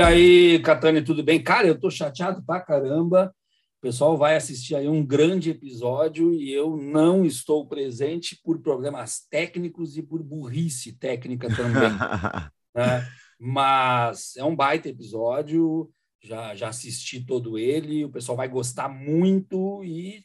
[0.00, 1.42] E aí, Catane, tudo bem?
[1.42, 3.34] Cara, eu tô chateado pra caramba.
[3.76, 9.26] O pessoal vai assistir aí um grande episódio e eu não estou presente por problemas
[9.30, 11.90] técnicos e por burrice técnica também.
[12.74, 13.06] né?
[13.38, 19.84] Mas é um baita episódio, já, já assisti todo ele, o pessoal vai gostar muito
[19.84, 20.24] e,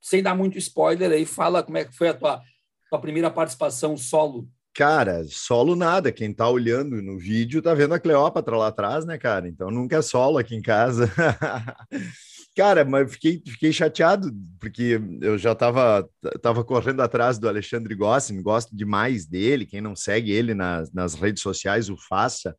[0.00, 2.40] sem dar muito spoiler aí, fala como é que foi a tua,
[2.88, 6.10] tua primeira participação solo Cara, solo nada.
[6.10, 9.48] Quem tá olhando no vídeo tá vendo a Cleópatra lá atrás, né, cara?
[9.48, 11.08] Então nunca é solo aqui em casa.
[12.56, 16.08] cara, mas fiquei, fiquei chateado, porque eu já tava,
[16.42, 19.64] tava correndo atrás do Alexandre Gossin, gosto demais dele.
[19.64, 22.56] Quem não segue ele nas, nas redes sociais, o faça,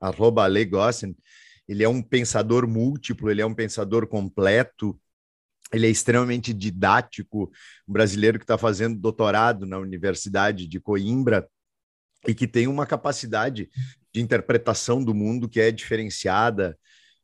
[0.00, 1.12] arroba Ale Gossin.
[1.68, 4.96] Ele é um pensador múltiplo, ele é um pensador completo,
[5.72, 7.50] ele é extremamente didático,
[7.86, 11.48] um brasileiro que está fazendo doutorado na Universidade de Coimbra
[12.26, 13.68] e que tem uma capacidade
[14.12, 16.76] de interpretação do mundo que é diferenciada,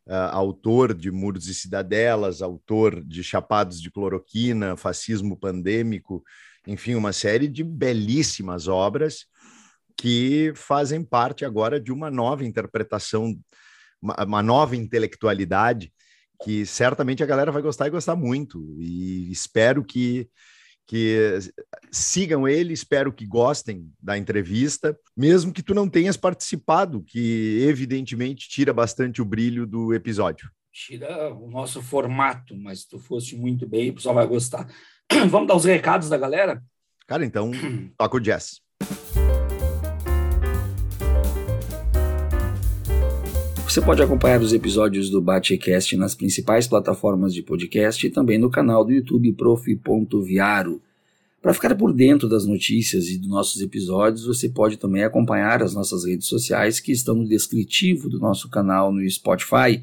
[0.06, 6.22] uh, autor de Muros e Cidadelas, autor de Chapados de Cloroquina, Fascismo Pandêmico,
[6.66, 9.26] enfim, uma série de belíssimas obras
[9.96, 13.34] que fazem parte agora de uma nova interpretação,
[14.00, 15.92] uma, uma nova intelectualidade
[16.42, 18.76] que certamente a galera vai gostar e gostar muito.
[18.78, 20.28] E espero que,
[20.86, 21.38] que
[21.90, 28.48] sigam ele, espero que gostem da entrevista, mesmo que tu não tenhas participado, que evidentemente
[28.48, 30.50] tira bastante o brilho do episódio.
[30.72, 34.68] Tira o nosso formato, mas se tu fosse muito bem, o pessoal vai gostar.
[35.30, 36.62] Vamos dar os recados da galera?
[37.06, 37.52] Cara, então
[37.96, 38.63] toca o jazz.
[43.74, 48.48] Você pode acompanhar os episódios do Batecast nas principais plataformas de podcast e também no
[48.48, 50.80] canal do YouTube prof.viaro.
[51.42, 55.74] Para ficar por dentro das notícias e dos nossos episódios, você pode também acompanhar as
[55.74, 59.82] nossas redes sociais que estão no descritivo do nosso canal no Spotify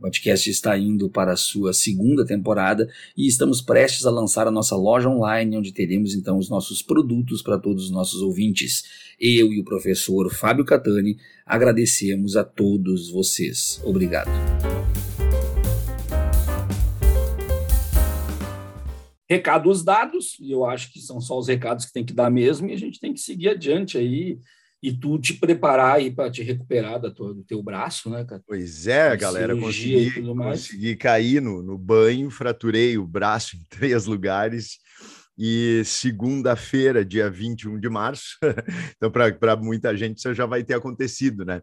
[0.00, 4.50] O podcast está indo para a sua segunda temporada e estamos prestes a lançar a
[4.50, 8.82] nossa loja online, onde teremos então os nossos produtos para todos os nossos ouvintes.
[9.20, 13.78] Eu e o professor Fábio Catani agradecemos a todos vocês.
[13.84, 14.30] Obrigado.
[19.28, 22.70] Recados dados, e eu acho que são só os recados que tem que dar mesmo,
[22.70, 24.38] e a gente tem que seguir adiante aí
[24.82, 28.42] e tu te preparar aí para te recuperar da tua, do teu braço, né, cara?
[28.46, 34.78] Pois é, galera, consegui, consegui cair no, no banho, fraturei o braço em três lugares.
[35.42, 38.36] E segunda-feira, dia 21 de março,
[38.96, 41.62] então para muita gente isso já vai ter acontecido, né?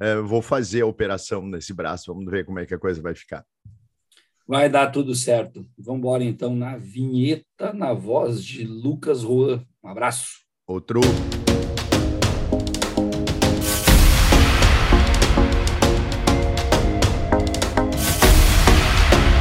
[0.00, 3.14] É, vou fazer a operação nesse braço, vamos ver como é que a coisa vai
[3.14, 3.44] ficar.
[4.46, 5.68] Vai dar tudo certo.
[5.76, 9.62] Vamos embora então na vinheta, na voz de Lucas Juan.
[9.84, 10.38] Um abraço.
[10.66, 11.02] Outro.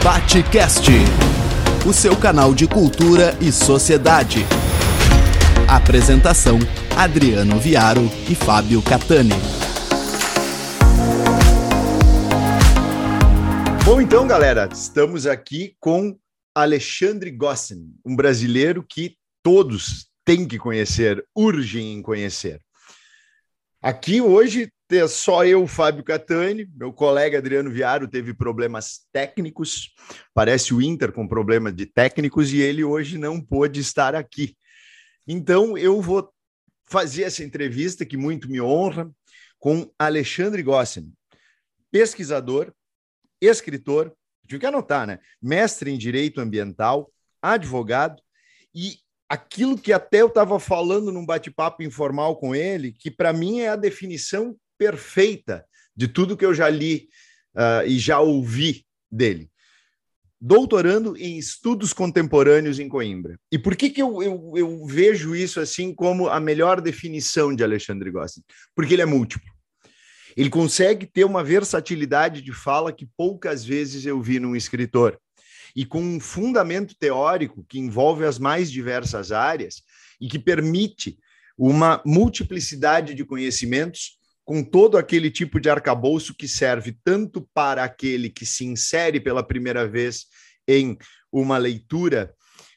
[0.07, 0.90] Batecast,
[1.85, 4.40] o seu canal de cultura e sociedade.
[5.68, 6.59] Apresentação:
[6.95, 9.34] Adriano Viaro e Fábio Catani.
[13.84, 16.17] Bom, então, galera, estamos aqui com
[16.56, 22.61] Alexandre Gossin, um brasileiro que todos têm que conhecer, urgem em conhecer.
[23.82, 29.93] Aqui hoje ter só eu, Fábio Catani, meu colega Adriano Viaro teve problemas técnicos,
[30.34, 34.55] parece o Inter com problema de técnicos e ele hoje não pôde estar aqui.
[35.28, 36.31] Então eu vou
[36.89, 39.11] fazer essa entrevista que muito me honra
[39.59, 41.11] com Alexandre Gossen,
[41.91, 42.72] pesquisador,
[43.41, 44.13] escritor,
[44.47, 45.19] tive que anotar, né?
[45.41, 47.11] Mestre em Direito Ambiental,
[47.41, 48.22] advogado
[48.73, 53.59] e aquilo que até eu estava falando num bate-papo informal com ele, que para mim
[53.59, 55.66] é a definição perfeita
[55.96, 57.09] de tudo que eu já li
[57.56, 59.50] uh, e já ouvi dele.
[60.40, 63.40] Doutorando em estudos contemporâneos em Coimbra.
[63.52, 67.64] E por que, que eu, eu, eu vejo isso assim como a melhor definição de
[67.64, 68.44] Alexandre Gossin?
[68.76, 69.52] Porque ele é múltiplo.
[70.35, 75.20] Ele consegue ter uma versatilidade de fala que poucas vezes eu vi num escritor.
[75.76, 79.82] E com um fundamento teórico que envolve as mais diversas áreas
[80.22, 81.18] e que permite
[81.58, 84.16] uma multiplicidade de conhecimentos
[84.47, 89.46] com todo aquele tipo de arcabouço que serve tanto para aquele que se insere pela
[89.46, 90.28] primeira vez
[90.66, 90.97] em
[91.29, 92.34] uma leitura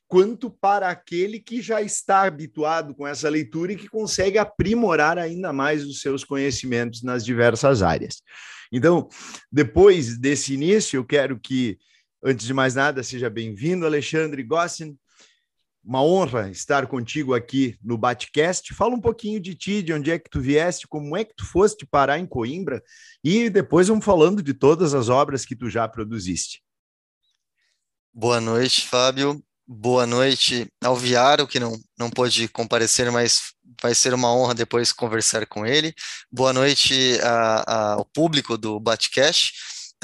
[0.09, 5.53] quanto para aquele que já está habituado com essa leitura e que consegue aprimorar ainda
[5.53, 8.17] mais os seus conhecimentos nas diversas áreas.
[8.73, 9.09] Então,
[9.51, 11.79] depois desse início, eu quero que,
[12.21, 14.99] antes de mais nada, seja bem-vindo, Alexandre Gossin.
[15.83, 18.75] Uma honra estar contigo aqui no Batcast.
[18.75, 21.47] Fala um pouquinho de ti, de onde é que tu vieste, como é que tu
[21.47, 22.83] foste parar em Coimbra
[23.25, 26.63] e depois vamos falando de todas as obras que tu já produziste.
[28.13, 29.43] Boa noite, Fábio.
[29.67, 34.93] Boa noite ao Viaro, que não, não pôde comparecer, mas vai ser uma honra depois
[34.93, 35.95] conversar com ele.
[36.31, 39.53] Boa noite a, a, ao público do Batcash.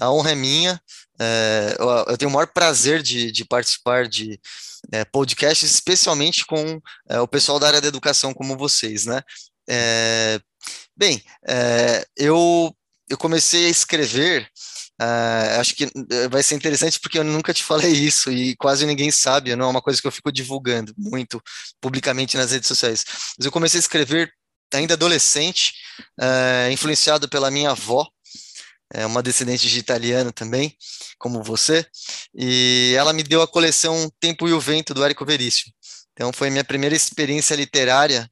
[0.01, 0.81] A honra é minha.
[1.19, 1.77] É,
[2.09, 4.39] eu, tenho o maior prazer de, de participar de
[4.93, 9.23] é, podcasts, especialmente com é, o pessoal da área da educação como vocês, né?
[9.69, 10.41] É,
[10.97, 12.75] bem, é, eu,
[13.09, 14.49] eu comecei a escrever
[14.99, 15.87] Uh, acho que
[16.31, 19.69] vai ser interessante porque eu nunca te falei isso e quase ninguém sabe, não é
[19.69, 21.39] uma coisa que eu fico divulgando muito
[21.83, 23.05] publicamente nas redes sociais.
[23.39, 24.33] Mas eu comecei a escrever
[24.73, 25.75] ainda adolescente,
[26.73, 28.09] influenciado pela minha avó,
[28.93, 30.77] é uma descendente de italiano também,
[31.19, 31.87] como você,
[32.35, 35.73] e ela me deu a coleção Tempo e o Vento do Érico Veríssimo.
[36.13, 38.31] Então foi minha primeira experiência literária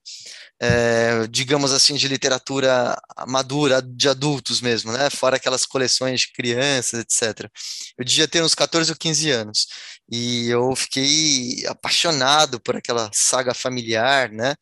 [0.61, 2.97] é, digamos assim, de literatura
[3.27, 5.11] madura, de adultos mesmo, né?
[5.11, 7.51] Fora aquelas coleções de crianças, etc.
[7.99, 9.67] Eu devia ter uns 14 ou 15 anos.
[10.11, 14.55] E eu fiquei apaixonado por aquela saga familiar, né?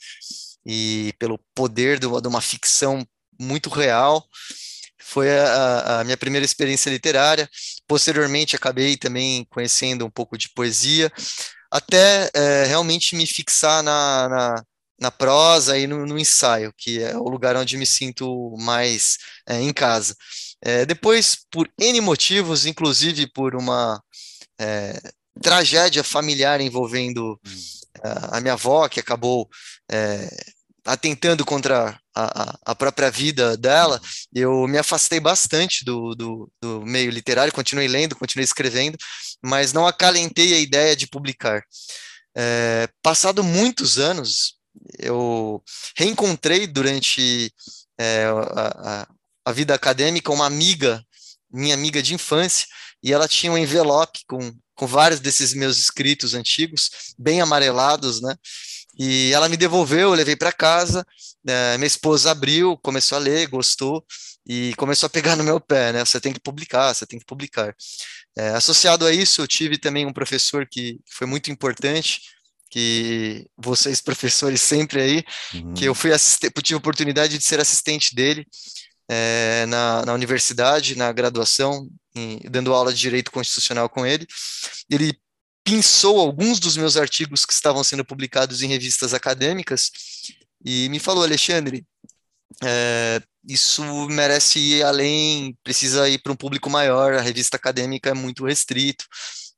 [0.66, 3.06] E pelo poder de uma, de uma ficção
[3.38, 4.26] muito real.
[5.04, 7.48] Foi a, a minha primeira experiência literária.
[7.86, 11.12] Posteriormente, acabei também conhecendo um pouco de poesia,
[11.70, 14.64] até é, realmente me fixar na, na
[15.00, 19.18] na prosa e no, no, ensaio, que é o lugar onde me sinto mais
[19.48, 20.14] é, em casa.
[20.62, 24.00] É, depois, por N motivos, inclusive por uma
[25.42, 27.38] tragédia familiar envolvendo
[28.02, 29.48] a, a minha avó, que acabou
[29.90, 30.28] é,
[30.84, 34.00] atentando contra a, a, própria vida dela,
[34.34, 38.98] eu me afastei bastante do, do, do, meio literário, continuei lendo, continuei escrevendo,
[39.42, 41.62] mas não acalentei a ideia de publicar.
[42.36, 44.56] É, passado muitos anos,
[44.98, 45.62] eu
[45.96, 47.52] reencontrei durante
[47.98, 49.06] é, a,
[49.44, 51.04] a, vida acadêmica uma amiga,
[51.50, 52.66] minha amiga de infância,
[53.02, 58.34] e ela tinha um envelope com, com vários desses meus escritos antigos, bem amarelados, né?
[58.98, 61.06] E ela me devolveu, eu levei para casa,
[61.46, 64.04] é, minha esposa abriu, começou a ler, gostou,
[64.46, 66.04] e começou a pegar no meu pé, né?
[66.04, 67.74] Você tem que publicar, você tem que publicar.
[68.36, 72.20] É, associado a isso, eu tive também um professor que foi muito importante,
[72.68, 75.24] que vocês professores sempre aí,
[75.54, 75.74] uhum.
[75.74, 76.10] que eu fui
[76.62, 78.46] tive a oportunidade de ser assistente dele
[79.08, 84.26] é, na, na universidade, na graduação, em, dando aula de direito constitucional com ele.
[84.90, 85.12] Ele
[85.64, 89.90] pensou alguns dos meus artigos que estavam sendo publicados em revistas acadêmicas
[90.64, 91.84] e me falou, Alexandre,
[92.62, 98.14] é, isso merece ir além, precisa ir para um público maior, a revista acadêmica é
[98.14, 99.04] muito restrito,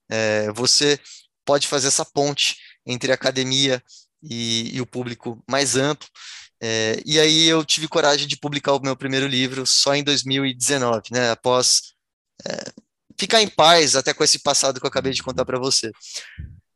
[0.08, 0.98] é, você
[1.44, 2.56] pode fazer essa ponte
[2.86, 3.82] entre a academia
[4.22, 6.08] e, e o público mais amplo.
[6.62, 11.02] É, e aí eu tive coragem de publicar o meu primeiro livro só em 2019,
[11.12, 11.94] né, após
[12.46, 12.72] é,
[13.18, 15.90] ficar em paz até com esse passado que eu acabei de contar para você.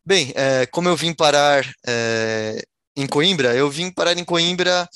[0.05, 2.63] Bem, é, como eu vim parar é,
[2.97, 4.89] em Coimbra, eu vim parar em Coimbra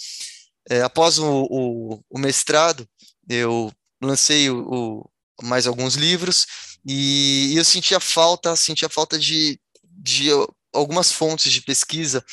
[0.69, 2.89] é, após o, o, o, mestrado,
[3.29, 3.71] eu
[4.01, 5.05] lancei o,
[5.43, 6.47] mais alguns livros
[6.87, 10.29] e, e eu sentia falta, sentia falta de, de
[10.73, 12.25] algumas fontes de pesquisa,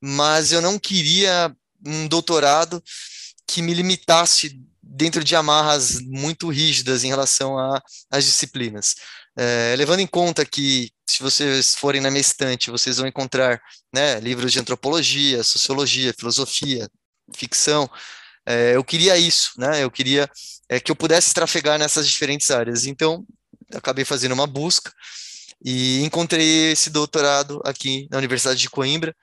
[0.00, 2.82] mas eu não queria um doutorado
[3.46, 4.60] que me limitasse
[4.96, 7.56] dentro de amarras muito rígidas em relação
[8.10, 8.94] às disciplinas.
[9.36, 13.60] É, levando em conta que, se vocês forem na minha estante, vocês vão encontrar
[13.94, 16.88] né, livros de antropologia, sociologia, filosofia,
[17.34, 17.90] ficção.
[18.46, 19.84] É, eu queria isso, né?
[19.84, 20.30] Eu queria
[20.66, 22.86] é, que eu pudesse trafegar nessas diferentes áreas.
[22.86, 23.22] Então,
[23.74, 24.90] acabei fazendo uma busca
[25.62, 29.14] e encontrei esse doutorado aqui na Universidade de Coimbra,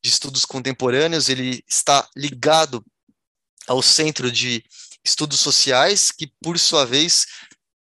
[0.00, 1.28] de Estudos Contemporâneos.
[1.28, 2.84] Ele está ligado
[3.66, 4.62] ao Centro de
[5.06, 7.26] Estudos Sociais, que, por sua vez,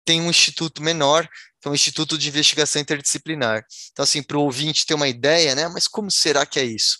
[0.05, 1.29] tem um instituto menor,
[1.61, 3.65] que é um Instituto de Investigação Interdisciplinar.
[3.93, 6.99] Então, assim, para o ouvinte ter uma ideia, né, mas como será que é isso?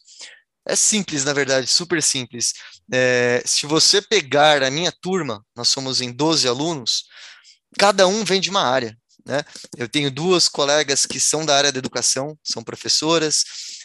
[0.67, 2.55] É simples, na verdade, super simples.
[2.91, 7.05] É, se você pegar a minha turma, nós somos em 12 alunos,
[7.79, 8.97] cada um vem de uma área.
[9.27, 9.43] Né?
[9.77, 13.45] Eu tenho duas colegas que são da área da educação, são professoras,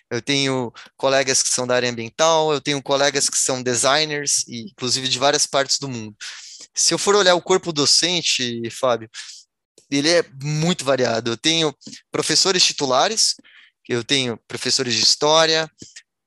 [0.10, 4.72] eu tenho colegas que são da área ambiental, eu tenho colegas que são designers, e,
[4.72, 6.16] inclusive de várias partes do mundo.
[6.74, 9.10] Se eu for olhar o corpo docente, Fábio,
[9.90, 11.32] ele é muito variado.
[11.32, 11.76] Eu tenho
[12.12, 13.36] professores titulares,
[13.88, 15.70] eu tenho professores de história,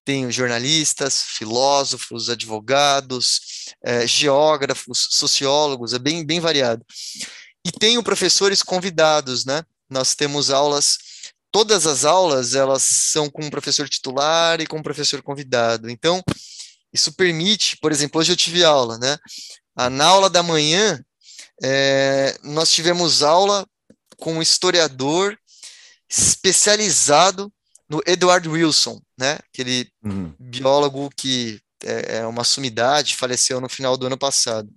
[0.04, 3.40] tenho jornalistas, filósofos, advogados,
[3.84, 6.84] é, geógrafos, sociólogos, é bem, bem variado.
[7.64, 9.62] E tenho professores convidados, né?
[9.88, 10.98] Nós temos aulas,
[11.52, 15.90] todas as aulas, elas são com um professor titular e com um professor convidado.
[15.90, 16.22] Então,
[16.92, 19.18] isso permite, por exemplo, hoje eu tive aula, né?
[19.76, 21.02] Ah, na aula da manhã,
[21.62, 23.66] é, nós tivemos aula
[24.16, 25.38] com um historiador
[26.08, 27.52] especializado
[27.88, 29.38] no Edward Wilson, né?
[29.52, 30.34] Aquele uhum.
[30.38, 34.68] biólogo que é, é uma sumidade, faleceu no final do ano passado.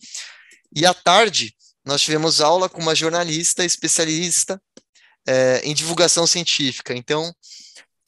[0.75, 1.55] E à tarde,
[1.85, 4.61] nós tivemos aula com uma jornalista especialista
[5.27, 6.93] é, em divulgação científica.
[6.93, 7.33] Então,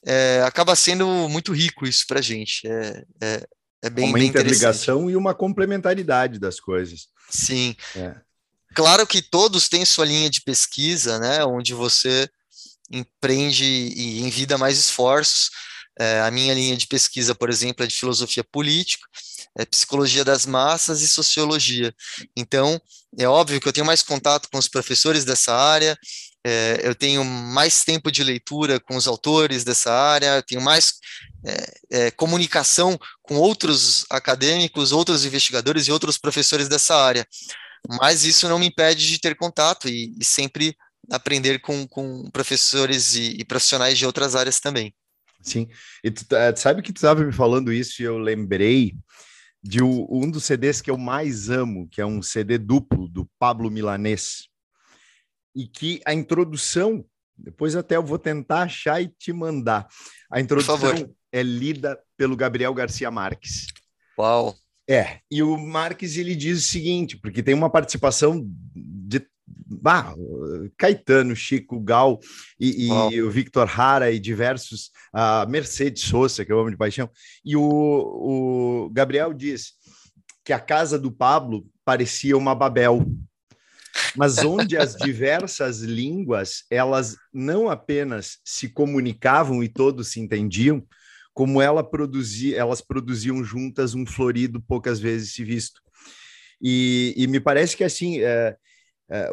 [0.04, 2.66] é, acaba sendo muito rico isso para a gente.
[2.66, 3.46] É, é,
[3.82, 7.08] é bem, uma bem interligação e uma complementaridade das coisas.
[7.30, 7.76] Sim.
[7.94, 8.14] É.
[8.74, 12.28] Claro que todos têm sua linha de pesquisa, né, onde você
[12.90, 15.50] empreende e envida mais esforços.
[15.98, 19.04] É, a minha linha de pesquisa, por exemplo, é de filosofia política,
[19.56, 21.92] é psicologia das massas e sociologia.
[22.36, 22.80] Então,
[23.18, 25.98] é óbvio que eu tenho mais contato com os professores dessa área,
[26.48, 30.94] é, eu tenho mais tempo de leitura com os autores dessa área, tenho mais
[31.44, 37.26] é, é, comunicação com outros acadêmicos, outros investigadores e outros professores dessa área.
[38.00, 40.74] Mas isso não me impede de ter contato e, e sempre
[41.12, 44.94] aprender com, com professores e, e profissionais de outras áreas também.
[45.42, 45.68] Sim,
[46.02, 48.94] e tu, uh, sabe que tu estava me falando isso e eu lembrei
[49.62, 53.70] de um dos CDs que eu mais amo, que é um CD duplo do Pablo
[53.70, 54.47] Milanês,
[55.58, 57.04] e que a introdução,
[57.36, 59.88] depois até eu vou tentar achar e te mandar.
[60.30, 60.78] A introdução
[61.32, 63.66] é lida pelo Gabriel Garcia Marques.
[64.16, 64.54] Uau!
[64.88, 70.14] É, e o Marques ele diz o seguinte, porque tem uma participação de bah,
[70.78, 72.20] Caetano, Chico, Gal
[72.58, 77.10] e, e o Victor Hara e diversos, a Mercedes Sosa, que eu amo de paixão,
[77.44, 79.72] e o, o Gabriel diz
[80.44, 83.04] que a casa do Pablo parecia uma Babel,
[84.16, 90.84] mas onde as diversas línguas elas não apenas se comunicavam e todos se entendiam,
[91.32, 95.80] como ela produzia, elas produziam juntas um florido poucas vezes se visto.
[96.60, 98.56] E, e me parece que assim é,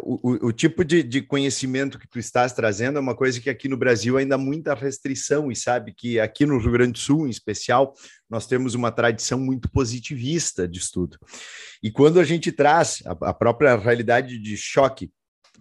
[0.02, 3.68] o, o, tipo de, de, conhecimento que tu estás trazendo é uma coisa que aqui
[3.68, 7.28] no Brasil ainda há muita restrição, e sabe que aqui no Rio Grande do Sul,
[7.28, 7.94] em especial,
[8.30, 11.18] nós temos uma tradição muito positivista de estudo.
[11.84, 15.12] E quando a gente traz a, a própria realidade de choque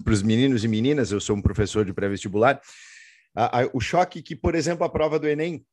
[0.04, 2.60] para os meninos e meninas, eu sou um professor de pré-vestibular,
[3.72, 5.64] o choque que, por exemplo, a prova do Enem,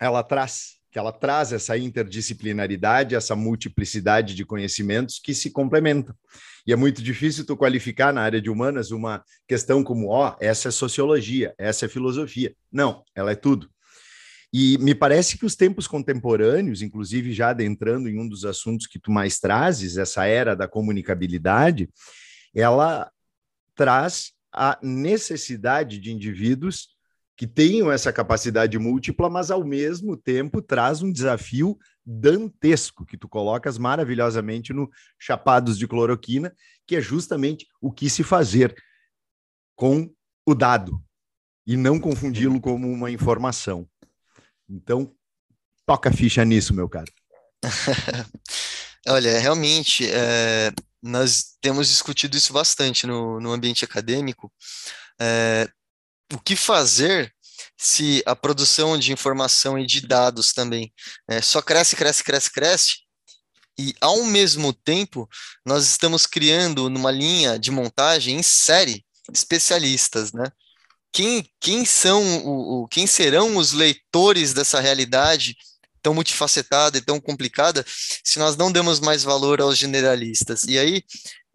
[0.00, 6.16] ela traz que ela traz essa interdisciplinaridade, essa multiplicidade de conhecimentos que se complementam.
[6.66, 10.36] E é muito difícil tu qualificar na área de humanas uma questão como, ó, oh,
[10.40, 12.56] essa é sociologia, essa é filosofia.
[12.72, 13.68] Não, ela é tudo.
[14.50, 18.98] E me parece que os tempos contemporâneos, inclusive já adentrando em um dos assuntos que
[18.98, 21.90] tu mais trazes, essa era da comunicabilidade,
[22.54, 23.12] ela
[23.74, 26.95] traz a necessidade de indivíduos
[27.36, 33.28] que tenham essa capacidade múltipla, mas ao mesmo tempo traz um desafio dantesco que tu
[33.28, 36.54] colocas maravilhosamente no Chapados de Cloroquina,
[36.86, 38.74] que é justamente o que se fazer
[39.74, 40.10] com
[40.46, 41.02] o dado
[41.66, 43.86] e não confundi-lo como uma informação.
[44.68, 45.12] Então,
[45.84, 47.12] toca ficha nisso, meu caro.
[49.08, 54.52] Olha, realmente, é, nós temos discutido isso bastante no, no ambiente acadêmico.
[55.20, 55.68] É,
[56.32, 57.32] o que fazer
[57.76, 60.92] se a produção de informação e de dados também
[61.28, 63.06] é, só cresce, cresce, cresce, cresce,
[63.78, 65.28] e ao mesmo tempo
[65.64, 70.44] nós estamos criando numa linha de montagem em série especialistas, né?
[71.12, 75.56] Quem, quem são o, o quem serão os leitores dessa realidade
[76.02, 77.84] tão multifacetada e tão complicada
[78.22, 80.62] se nós não damos mais valor aos generalistas.
[80.64, 81.02] E aí,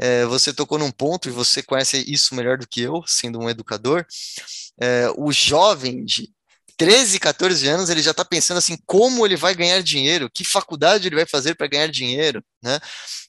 [0.01, 3.47] é, você tocou num ponto, e você conhece isso melhor do que eu, sendo um
[3.47, 4.03] educador,
[4.81, 6.27] é, o jovem de
[6.75, 11.07] 13, 14 anos, ele já está pensando assim, como ele vai ganhar dinheiro, que faculdade
[11.07, 12.79] ele vai fazer para ganhar dinheiro, né?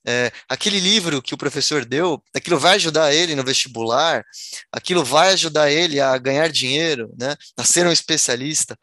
[0.08, 4.24] É, aquele livro que o professor deu, aquilo vai ajudar ele no vestibular,
[4.72, 7.36] aquilo vai ajudar ele a ganhar dinheiro, né?
[7.54, 8.78] A ser um especialista.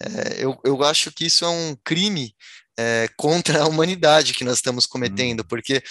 [0.00, 2.32] É, eu, eu acho que isso é um crime
[2.78, 5.46] é, contra a humanidade que nós estamos cometendo, hum.
[5.48, 5.82] porque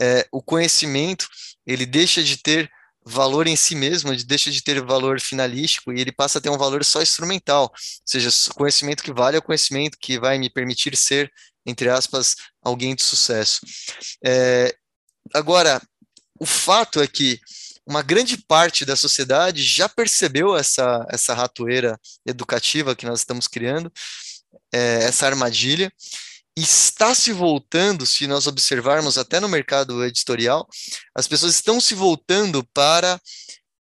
[0.00, 1.26] é, o conhecimento
[1.66, 2.70] ele deixa de ter
[3.04, 6.58] valor em si mesmo, deixa de ter valor finalístico e ele passa a ter um
[6.58, 7.72] valor só instrumental, ou
[8.06, 11.30] seja, conhecimento que vale é o conhecimento que vai me permitir ser,
[11.66, 13.60] entre aspas, alguém de sucesso.
[14.24, 14.74] É,
[15.34, 15.82] agora,
[16.38, 17.40] o fato é que
[17.86, 23.92] uma grande parte da sociedade já percebeu essa, essa ratoeira educativa que nós estamos criando,
[24.72, 25.92] é, essa armadilha,
[26.56, 30.68] está se voltando, se nós observarmos até no mercado editorial,
[31.14, 33.20] as pessoas estão se voltando para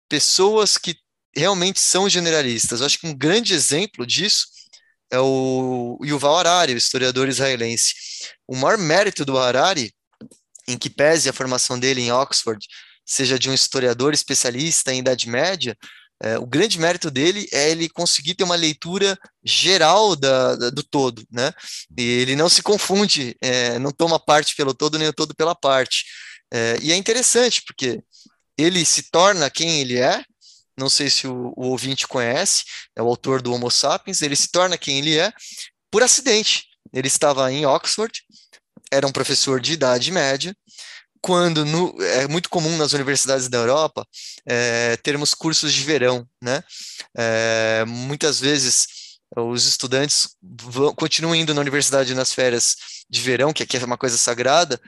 [0.07, 0.95] pessoas que
[1.35, 2.79] realmente são generalistas.
[2.79, 4.47] Eu acho que um grande exemplo disso
[5.11, 7.93] é o Yuval Harari, o historiador israelense.
[8.47, 9.93] O maior mérito do Harari,
[10.67, 12.65] em que pese a formação dele em Oxford,
[13.05, 15.77] seja de um historiador especialista em Idade Média,
[16.23, 20.83] é, o grande mérito dele é ele conseguir ter uma leitura geral da, da do
[20.83, 21.51] todo, né?
[21.97, 25.55] E ele não se confunde, é, não toma parte pelo todo nem o todo pela
[25.55, 26.05] parte.
[26.53, 28.03] É, e é interessante porque
[28.57, 30.23] ele se torna quem ele é.
[30.77, 32.63] Não sei se o, o ouvinte conhece,
[32.95, 34.21] é o autor do Homo Sapiens.
[34.21, 35.33] Ele se torna quem ele é
[35.89, 36.65] por acidente.
[36.93, 38.21] Ele estava em Oxford,
[38.91, 40.55] era um professor de idade média,
[41.21, 44.05] quando no, é muito comum nas universidades da Europa
[44.45, 46.63] é, termos cursos de verão, né?
[47.15, 48.87] É, muitas vezes
[49.35, 52.75] os estudantes vão, continuam indo na universidade nas férias
[53.09, 54.79] de verão, que aqui é uma coisa sagrada,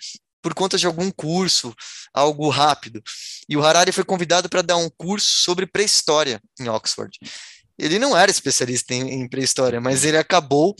[0.42, 1.74] por conta de algum curso,
[2.14, 3.02] algo rápido.
[3.48, 7.18] E o Harari foi convidado para dar um curso sobre pré-história em Oxford.
[7.78, 10.76] Ele não era especialista em, em pré-história, mas ele acabou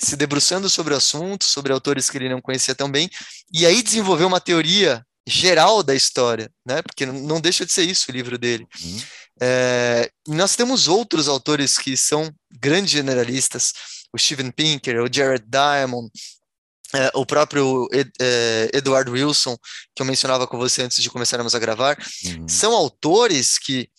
[0.00, 3.10] se debruçando sobre o assunto, sobre autores que ele não conhecia tão bem,
[3.52, 6.80] e aí desenvolveu uma teoria geral da história, né?
[6.82, 8.66] Porque não deixa de ser isso o livro dele.
[8.82, 9.02] Uhum.
[9.40, 13.72] É, nós temos outros autores que são grandes generalistas,
[14.12, 16.10] o Steven Pinker, o Jared Diamond,
[16.94, 19.56] é, o próprio Ed, é, Edward Wilson,
[19.94, 22.48] que eu mencionava com você antes de começarmos a gravar, uhum.
[22.48, 23.90] são autores que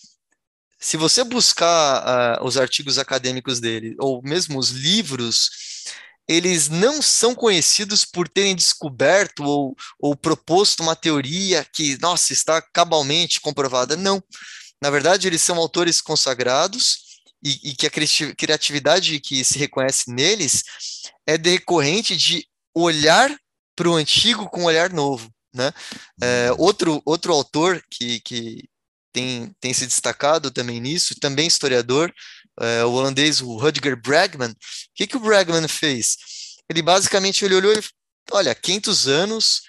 [0.79, 5.49] se você buscar uh, os artigos acadêmicos dele, ou mesmo os livros,
[6.29, 12.61] eles não são conhecidos por terem descoberto ou, ou proposto uma teoria que, nossa, está
[12.61, 13.97] cabalmente comprovada.
[13.97, 14.23] Não.
[14.79, 16.99] Na verdade, eles são autores consagrados
[17.43, 20.63] e, e que a criatividade que se reconhece neles
[21.25, 23.35] é decorrente de olhar
[23.75, 25.33] para o antigo com um olhar novo.
[25.51, 25.73] Né?
[26.21, 28.69] É, outro, outro autor que, que
[29.11, 32.13] tem, tem se destacado também nisso, também historiador,
[32.59, 34.51] é, o holandês, o Rutger Bregman.
[34.51, 34.55] O
[34.95, 36.17] que, que o Bregman fez?
[36.69, 37.81] Ele basicamente ele olhou e
[38.31, 39.61] olha, 500 anos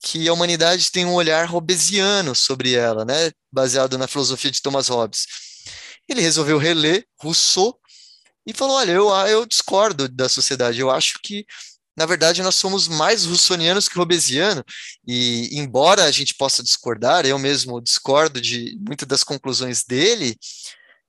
[0.00, 4.88] que a humanidade tem um olhar robesiano sobre ela, né, baseado na filosofia de Thomas
[4.88, 5.26] Hobbes.
[6.08, 7.76] Ele resolveu reler Rousseau
[8.46, 11.44] e falou, olha, eu, eu discordo da sociedade, eu acho que
[11.96, 14.62] na verdade, nós somos mais russonianos que robesiano,
[15.08, 20.36] e embora a gente possa discordar, eu mesmo discordo de muitas das conclusões dele,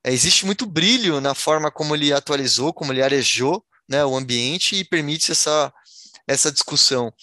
[0.08, 4.78] é, existe muito brilho na forma como ele atualizou, como ele arejou né, o ambiente
[4.78, 5.74] e permite essa,
[6.26, 7.14] essa discussão.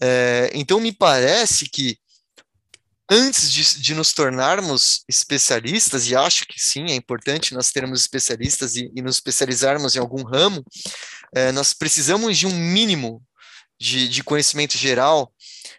[0.00, 1.96] É, então, me parece que
[3.08, 8.74] antes de, de, nos tornarmos especialistas, e acho que sim, é importante nós termos especialistas
[8.74, 10.64] e, e nos especializarmos em algum ramo,
[11.32, 13.22] é, nós precisamos de um mínimo
[13.78, 15.32] de, de conhecimento geral,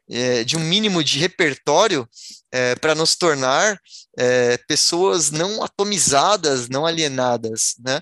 [0.09, 2.07] é, de um mínimo de repertório
[2.51, 3.79] é, para nos tornar
[4.17, 8.01] é, pessoas não atomizadas, não alienadas, né?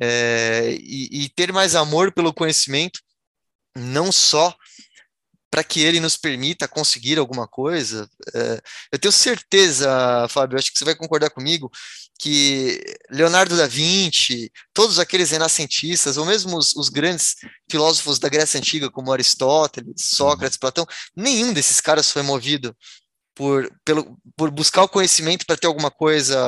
[0.00, 3.00] É, e, e, ter mais amor pelo conhecimento,
[3.76, 4.54] não só
[5.56, 8.06] para que ele nos permita conseguir alguma coisa.
[8.34, 8.60] É,
[8.92, 9.88] eu tenho certeza,
[10.28, 11.70] Fábio, acho que você vai concordar comigo,
[12.20, 17.36] que Leonardo da Vinci, todos aqueles renascentistas, ou mesmo os, os, grandes
[17.70, 20.84] filósofos da Grécia Antiga, como Aristóteles, Sócrates, Platão,
[21.16, 22.76] nenhum desses caras foi movido
[23.34, 26.38] por, pelo, por buscar o conhecimento para ter alguma coisa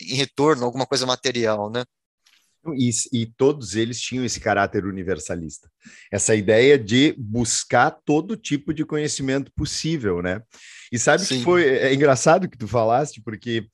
[0.00, 1.84] em retorno, alguma coisa material, né?
[2.76, 5.68] E, e, todos eles tinham esse caráter universalista,
[6.12, 10.40] essa ideia de buscar todo tipo de conhecimento possível, né?
[10.92, 11.38] E sabe Sim.
[11.38, 13.66] que foi é engraçado que tu falaste, porque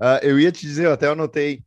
[0.00, 1.62] uh, eu ia te dizer, eu até anotei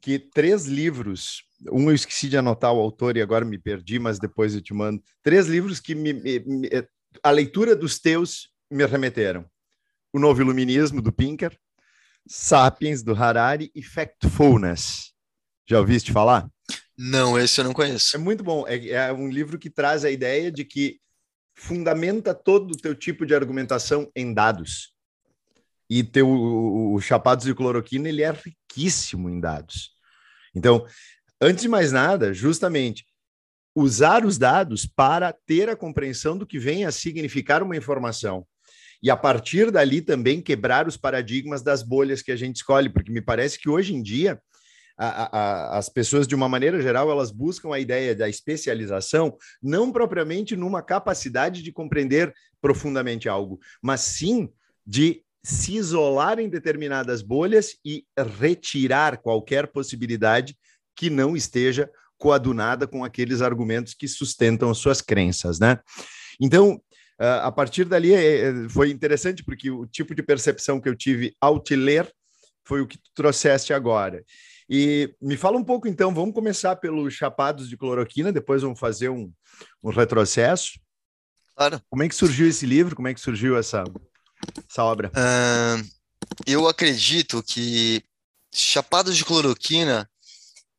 [0.00, 4.18] que três livros, um eu esqueci de anotar o autor e agora me perdi, mas
[4.18, 6.70] depois eu te mando, três livros que me, me, me,
[7.22, 9.44] a leitura dos teus me remeteram.
[10.12, 11.56] O Novo Iluminismo, do Pinker,
[12.26, 15.11] Sapiens, do Harari e Factfulness,
[15.72, 16.48] já ouviste falar?
[16.96, 18.14] Não, esse eu não conheço.
[18.16, 18.66] É muito bom.
[18.68, 21.00] É, é um livro que traz a ideia de que
[21.54, 24.94] fundamenta todo o teu tipo de argumentação em dados.
[25.88, 29.92] E teu, o, o Chapados de Cloroquina, ele é riquíssimo em dados.
[30.54, 30.86] Então,
[31.40, 33.06] antes de mais nada, justamente
[33.74, 38.46] usar os dados para ter a compreensão do que vem a significar uma informação.
[39.02, 43.10] E a partir dali também quebrar os paradigmas das bolhas que a gente escolhe, porque
[43.10, 44.40] me parece que hoje em dia
[44.96, 49.90] a, a, as pessoas, de uma maneira geral, elas buscam a ideia da especialização, não
[49.92, 54.50] propriamente numa capacidade de compreender profundamente algo, mas sim
[54.86, 58.04] de se isolar em determinadas bolhas e
[58.38, 60.56] retirar qualquer possibilidade
[60.94, 65.80] que não esteja coadunada com aqueles argumentos que sustentam suas crenças, né?
[66.40, 66.80] Então,
[67.18, 71.34] a partir dali é, é, foi interessante porque o tipo de percepção que eu tive
[71.40, 72.12] ao te ler
[72.64, 74.24] foi o que tu trouxeste agora.
[74.74, 79.10] E me fala um pouco então, vamos começar pelos chapados de cloroquina, depois vamos fazer
[79.10, 79.30] um,
[79.82, 80.80] um retrocesso.
[81.54, 81.78] Claro.
[81.90, 82.96] Como é que surgiu esse livro?
[82.96, 83.84] Como é que surgiu essa,
[84.66, 85.08] essa obra?
[85.10, 85.86] Uh,
[86.46, 88.02] eu acredito que
[88.54, 90.08] Chapados de Cloroquina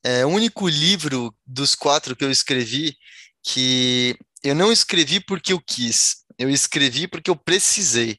[0.03, 2.97] é o único livro dos quatro que eu escrevi
[3.43, 8.17] que eu não escrevi porque eu quis, eu escrevi porque eu precisei.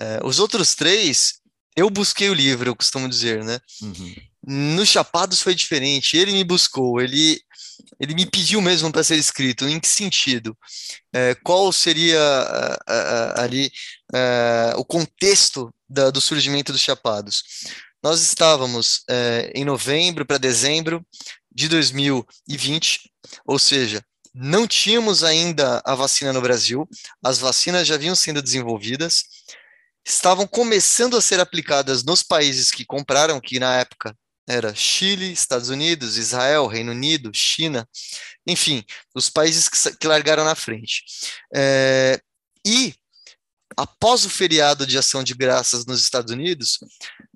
[0.00, 1.40] É, os outros três,
[1.76, 3.58] eu busquei o livro, eu costumo dizer, né?
[3.82, 4.14] Uhum.
[4.50, 7.38] No Chapados foi diferente, ele me buscou, ele,
[8.00, 9.68] ele me pediu mesmo para ser escrito.
[9.68, 10.56] Em que sentido?
[11.12, 12.18] É, qual seria
[13.36, 13.70] ali
[14.14, 17.42] é, o contexto da, do surgimento dos Chapados?
[18.02, 21.06] Nós estávamos é, em novembro para dezembro
[21.52, 23.00] de 2020,
[23.44, 24.02] ou seja,
[24.34, 26.88] não tínhamos ainda a vacina no Brasil,
[27.22, 29.24] as vacinas já vinham sendo desenvolvidas,
[30.06, 34.16] estavam começando a ser aplicadas nos países que compraram, que na época
[34.48, 37.86] era Chile, Estados Unidos, Israel, Reino Unido, China,
[38.46, 38.82] enfim,
[39.14, 41.04] os países que, que largaram na frente.
[41.54, 42.18] É,
[42.66, 42.94] e
[43.76, 46.78] após o feriado de ação de graças nos Estados Unidos,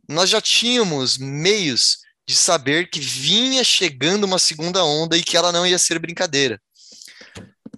[0.09, 5.53] nós já tínhamos meios de saber que vinha chegando uma segunda onda e que ela
[5.53, 6.61] não ia ser brincadeira.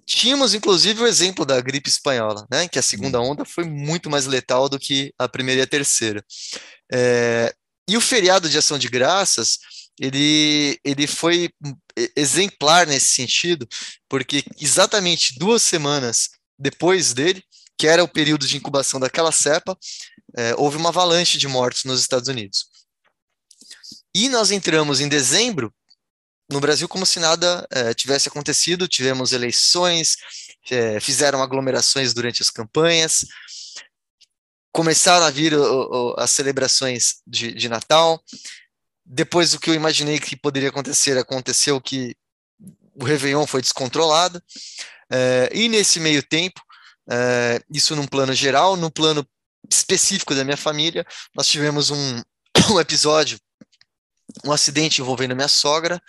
[0.05, 4.27] Tínhamos, inclusive, o exemplo da gripe espanhola, né, que a segunda onda foi muito mais
[4.27, 6.23] letal do que a primeira e a terceira.
[6.93, 7.53] É,
[7.87, 9.59] e o feriado de ação de graças,
[9.99, 11.49] ele, ele foi
[12.15, 13.67] exemplar nesse sentido,
[14.09, 17.43] porque exatamente duas semanas depois dele,
[17.77, 19.77] que era o período de incubação daquela cepa,
[20.37, 22.65] é, houve uma avalanche de mortos nos Estados Unidos.
[24.13, 25.73] E nós entramos em dezembro
[26.49, 30.15] no Brasil como se nada é, tivesse acontecido, tivemos eleições,
[30.69, 33.25] é, fizeram aglomerações durante as campanhas,
[34.75, 38.21] começaram a vir o, o, as celebrações de, de, Natal.
[39.05, 42.13] Depois do que eu imaginei que poderia acontecer, aconteceu que
[42.93, 44.43] o Réveillon foi descontrolado.
[45.09, 46.61] É, e nesse meio tempo,
[47.09, 49.25] é, isso num plano geral, no plano
[49.71, 52.21] específico da minha família, nós tivemos um,
[52.71, 53.39] um episódio
[54.43, 56.01] um acidente envolvendo minha sogra,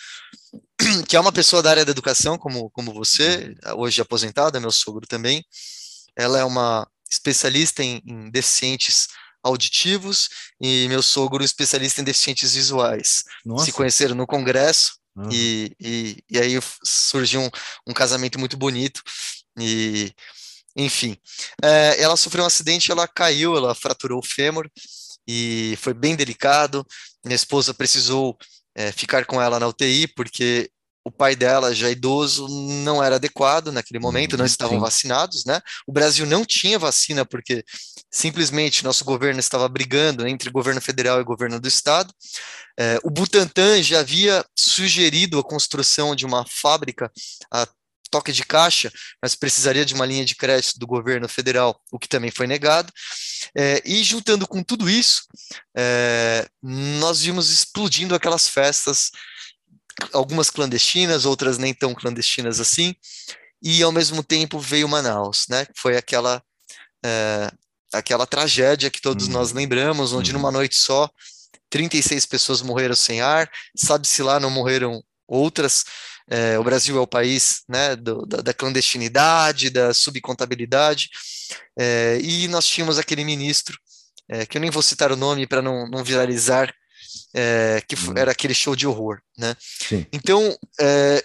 [1.07, 5.07] que é uma pessoa da área da educação, como, como você, hoje aposentada, meu sogro
[5.07, 5.44] também.
[6.16, 9.09] Ela é uma especialista em, em deficientes
[9.42, 10.29] auditivos
[10.61, 13.23] e meu sogro especialista em deficientes visuais.
[13.45, 13.66] Nossa.
[13.66, 14.99] Se conheceram no congresso
[15.31, 17.51] e, e, e, aí surgiu um,
[17.87, 19.03] um casamento muito bonito
[19.59, 20.12] e
[20.77, 21.16] enfim,
[21.62, 24.71] é, ela sofreu um acidente, ela caiu, ela fraturou o fêmur
[25.27, 26.87] e foi bem delicado.
[27.25, 28.37] Minha esposa precisou
[28.75, 30.71] é, ficar com ela na UTI porque
[31.07, 34.81] o pai dela, já idoso, não era adequado naquele momento, não uhum, estavam Sim.
[34.81, 35.61] vacinados, né?
[35.87, 37.64] O Brasil não tinha vacina porque
[38.11, 42.12] simplesmente nosso governo estava brigando entre governo federal e governo do estado.
[42.77, 47.09] É, o Butantan já havia sugerido a construção de uma fábrica
[47.53, 47.69] há
[48.11, 48.92] toque de caixa,
[49.23, 52.92] mas precisaria de uma linha de crédito do governo federal, o que também foi negado.
[53.57, 55.23] É, e juntando com tudo isso,
[55.77, 59.12] é, nós vimos explodindo aquelas festas,
[60.12, 62.94] algumas clandestinas, outras nem tão clandestinas assim,
[63.62, 65.66] e ao mesmo tempo veio Manaus, né?
[65.74, 66.42] Foi aquela
[67.04, 67.50] é,
[67.92, 69.32] aquela tragédia que todos uhum.
[69.32, 70.38] nós lembramos, onde uhum.
[70.38, 71.11] numa noite só
[71.70, 75.85] 36 pessoas morreram sem ar, sabe-se lá não morreram outras.
[76.28, 81.09] É, o Brasil é o país né, do, da, da, clandestinidade, da subcontabilidade,
[81.78, 83.78] é, e nós tínhamos aquele ministro,
[84.48, 86.74] que eu nem vou citar o nome para não, não, viralizar,
[87.35, 88.14] é, que uhum.
[88.16, 89.20] era aquele show de horror.
[89.37, 89.57] Né?
[90.12, 91.24] Então, é,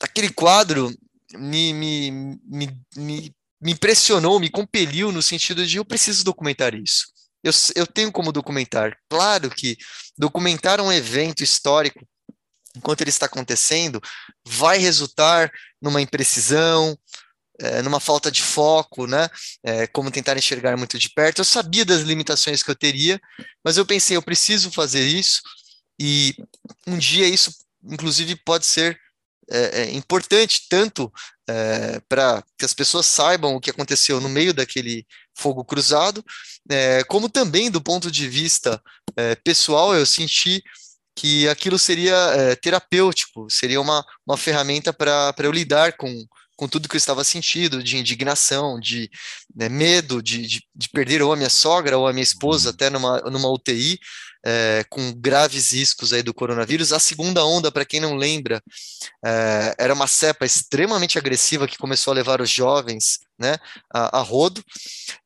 [0.00, 0.92] aquele quadro
[1.36, 7.06] me, me, me, me, me impressionou, me compeliu no sentido de eu preciso documentar isso.
[7.42, 8.96] Eu, eu tenho como documentar.
[9.08, 9.76] Claro que
[10.16, 12.06] documentar um evento histórico
[12.76, 14.00] enquanto ele está acontecendo,
[14.46, 16.98] vai resultar numa imprecisão,
[17.60, 19.28] é, numa falta de foco, né?
[19.62, 21.38] É, como tentar enxergar muito de perto.
[21.40, 23.20] Eu sabia das limitações que eu teria,
[23.64, 25.40] mas eu pensei, eu preciso fazer isso,
[26.00, 26.34] e
[26.86, 27.52] um dia isso
[27.84, 28.98] inclusive, pode ser
[29.50, 31.12] é, é importante tanto
[31.46, 36.24] é, para que as pessoas saibam o que aconteceu no meio daquele fogo cruzado,
[36.70, 38.82] é, como também do ponto de vista
[39.44, 40.62] pessoal, eu senti
[41.14, 46.12] que aquilo seria terapêutico, seria uma, uma ferramenta para eu lidar com,
[46.56, 49.10] com tudo que eu estava sentindo, de indignação, de
[49.54, 52.74] né, medo de, de, de, perder ou a minha sogra ou a minha esposa uhum.
[52.74, 53.98] até numa, numa UTI,
[54.46, 56.92] é, com graves riscos aí do coronavírus.
[56.92, 58.62] A segunda onda, para quem não lembra,
[59.24, 63.56] é, era uma cepa extremamente agressiva que começou a levar os jovens né,
[63.92, 64.62] a, a rodo.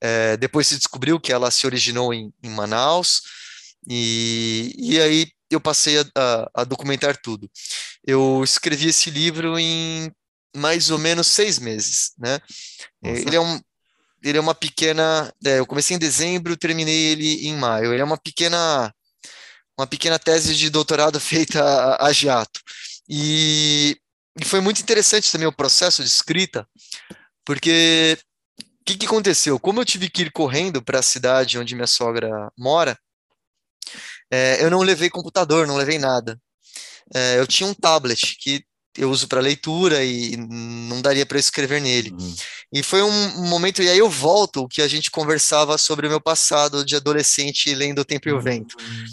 [0.00, 3.22] É, depois se descobriu que ela se originou em, em Manaus,
[3.88, 7.50] e, e aí eu passei a, a, a documentar tudo.
[8.04, 10.12] Eu escrevi esse livro em
[10.56, 12.38] mais ou menos seis meses, né?
[13.02, 13.20] Nossa.
[13.20, 13.60] Ele é um
[14.20, 17.92] ele é uma pequena, é, eu comecei em dezembro, terminei ele em maio.
[17.92, 18.92] Ele é uma pequena
[19.78, 22.60] uma pequena tese de doutorado feita a, a jato.
[23.08, 23.96] E,
[24.40, 26.68] e, foi muito interessante também o processo de escrita,
[27.44, 28.18] porque
[28.60, 29.58] o que, que aconteceu?
[29.60, 32.98] Como eu tive que ir correndo para a cidade onde minha sogra mora,
[34.30, 36.38] é, eu não levei computador, não levei nada.
[37.14, 38.64] É, eu tinha um tablet que
[38.98, 42.10] eu uso para leitura e não daria para escrever nele.
[42.10, 42.34] Uhum.
[42.72, 46.10] E foi um momento, e aí eu volto o que a gente conversava sobre o
[46.10, 48.76] meu passado de adolescente lendo O Tempo e o Vento.
[48.80, 49.04] Uhum.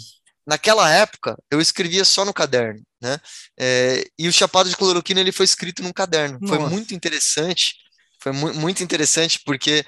[0.46, 3.18] Naquela época, eu escrevia só no caderno, né?
[3.58, 6.38] É, e o Chapado de Cloroquina ele foi escrito num caderno.
[6.40, 6.56] Nossa.
[6.56, 7.74] Foi muito interessante,
[8.20, 9.84] foi mu muito interessante porque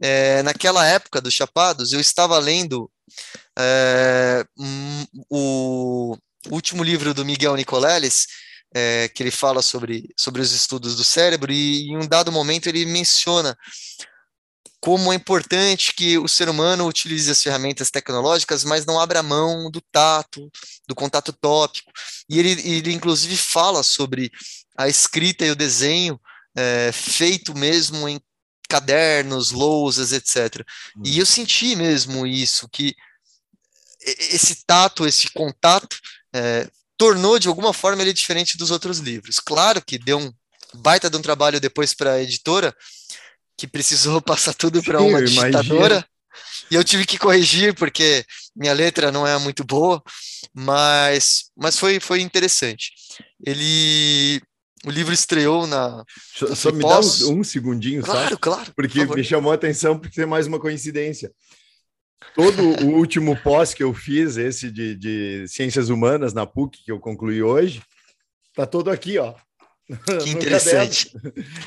[0.00, 2.90] é, naquela época dos Chapados eu estava lendo
[3.58, 6.16] é, um, o
[6.50, 8.26] último livro do Miguel Nicoleles,
[8.74, 12.68] é, que ele fala sobre, sobre os estudos do cérebro, e em um dado momento
[12.68, 13.56] ele menciona
[14.80, 19.70] como é importante que o ser humano utilize as ferramentas tecnológicas, mas não abra mão
[19.70, 20.50] do tato,
[20.88, 21.92] do contato tópico.
[22.28, 24.32] E ele, ele inclusive, fala sobre
[24.76, 26.18] a escrita e o desenho
[26.56, 28.18] é, feito mesmo em
[28.70, 30.64] cadernos, lousas, etc.
[30.96, 31.02] Hum.
[31.04, 32.94] E eu senti mesmo isso, que
[34.00, 35.98] esse tato, esse contato,
[36.32, 36.66] é,
[37.00, 39.40] tornou de alguma forma ele diferente dos outros livros.
[39.40, 40.30] Claro que deu um
[40.74, 42.76] baita de um trabalho depois para a editora,
[43.56, 46.04] que precisou passar tudo para uma digitadora.
[46.70, 48.22] E eu tive que corrigir porque
[48.54, 50.02] minha letra não é muito boa,
[50.52, 52.92] mas, mas foi, foi interessante.
[53.46, 54.38] Ele
[54.84, 56.04] o livro estreou na.
[56.34, 58.36] Só, só me dá um, um segundinho, claro, sabe?
[58.36, 61.32] Claro, Porque me chamou a atenção porque tem mais uma coincidência.
[62.34, 66.92] Todo o último pós que eu fiz, esse de, de Ciências Humanas na PUC, que
[66.92, 67.82] eu concluí hoje,
[68.54, 69.34] tá todo aqui, ó.
[70.22, 71.12] Que interessante.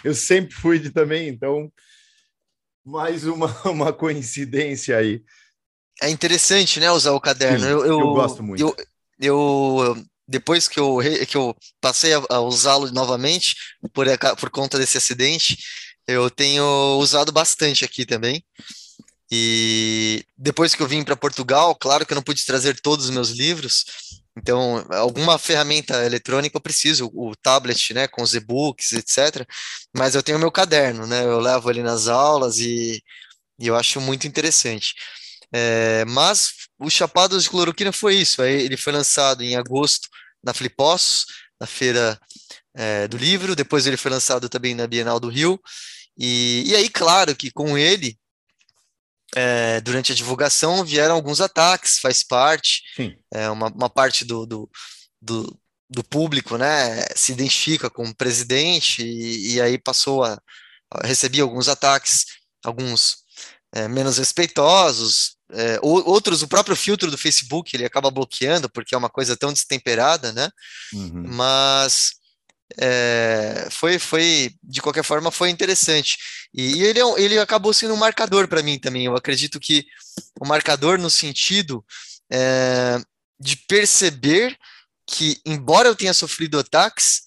[0.03, 1.71] Eu sempre fui de também, então,
[2.85, 5.21] mais uma, uma coincidência aí.
[6.01, 7.59] É interessante, né, usar o caderno.
[7.59, 8.61] Sim, eu, eu, eu, gosto muito.
[8.61, 8.75] Eu,
[9.19, 13.55] eu, depois que eu, que eu passei a, a usá-lo novamente,
[13.93, 14.05] por,
[14.39, 15.57] por conta desse acidente,
[16.07, 18.43] eu tenho usado bastante aqui também.
[19.35, 23.11] E depois que eu vim para Portugal, claro que eu não pude trazer todos os
[23.11, 23.83] meus livros,
[24.37, 29.43] então alguma ferramenta eletrônica eu preciso, o tablet, né, com os e-books, etc.
[29.97, 33.01] Mas eu tenho meu caderno, né, eu levo ali nas aulas e,
[33.59, 34.93] e eu acho muito interessante.
[35.51, 40.09] É, mas o Chapados de Cloroquina foi isso, ele foi lançado em agosto
[40.43, 41.25] na Flipos,
[41.59, 42.19] na feira
[42.75, 45.59] é, do livro, depois ele foi lançado também na Bienal do Rio,
[46.17, 48.15] e, e aí, claro que com ele
[49.35, 52.81] é, durante a divulgação vieram alguns ataques, faz parte,
[53.31, 54.69] é, uma, uma, parte do, do,
[55.21, 60.39] do, do, público né, se identifica com o presidente e, e aí passou a,
[60.91, 62.25] a, receber alguns ataques,
[62.63, 63.17] alguns
[63.73, 68.97] é, menos respeitosos, é, outros, o próprio filtro do Facebook ele acaba bloqueando porque é
[68.97, 70.49] uma coisa tão destemperada, né?
[70.93, 71.25] Uhum.
[71.27, 72.13] Mas
[72.77, 76.17] é, foi, foi, de qualquer forma, foi interessante.
[76.53, 79.05] E, ele, é ele acabou sendo um marcador para mim também.
[79.05, 79.85] Eu acredito que
[80.39, 81.83] o marcador no sentido
[82.31, 82.99] é,
[83.39, 84.57] de perceber
[85.05, 87.23] que, embora eu tenha sofrido ataques,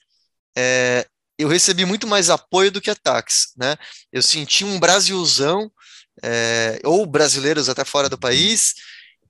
[0.56, 1.06] é,
[1.38, 3.76] eu recebi muito mais apoio do que ataques, né?
[4.10, 5.70] Eu senti um Brasilzão,
[6.22, 8.74] é, ou brasileiros até fora do país,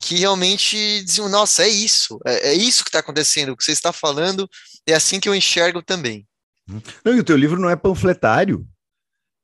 [0.00, 3.72] que realmente diziam, nossa, é isso, é, é isso que está acontecendo, o que você
[3.72, 4.48] está falando
[4.86, 6.26] é assim que eu enxergo também.
[7.04, 8.66] Não, e o teu livro não é panfletário,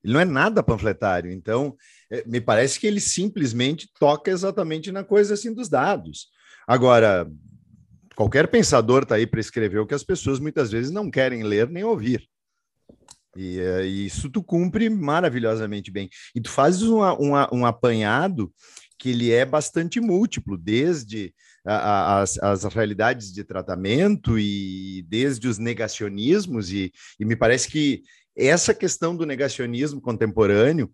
[0.02, 1.76] ele não é nada panfletário, então
[2.10, 6.28] é, me parece que ele simplesmente toca exatamente na coisa assim dos dados.
[6.66, 7.30] Agora,
[8.16, 11.68] qualquer pensador está aí para escrever o que as pessoas muitas vezes não querem ler
[11.68, 12.28] nem ouvir.
[13.36, 16.10] E, é, isso tu cumpre maravilhosamente bem.
[16.34, 18.52] E tu fazes um apanhado
[18.98, 26.72] que ele é bastante múltiplo, desde as, as realidades de tratamento e desde os negacionismos,
[26.72, 28.02] e, e me parece que
[28.36, 30.90] essa questão do negacionismo contemporâneo,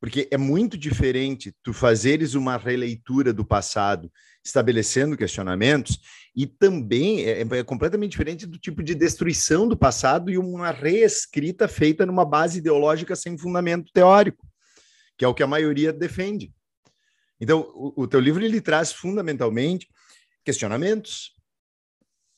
[0.00, 4.10] porque é muito diferente tu fazeres uma releitura do passado,
[4.44, 6.00] estabelecendo questionamentos,
[6.34, 11.68] e também é, é, completamente diferente do tipo de destruição do passado e uma reescrita
[11.68, 14.44] feita numa base ideológica sem fundamento teórico,
[15.16, 16.52] que é o que a maioria defende.
[17.40, 19.86] Então, o, o teu livro ele traz fundamentalmente
[20.44, 21.32] questionamentos,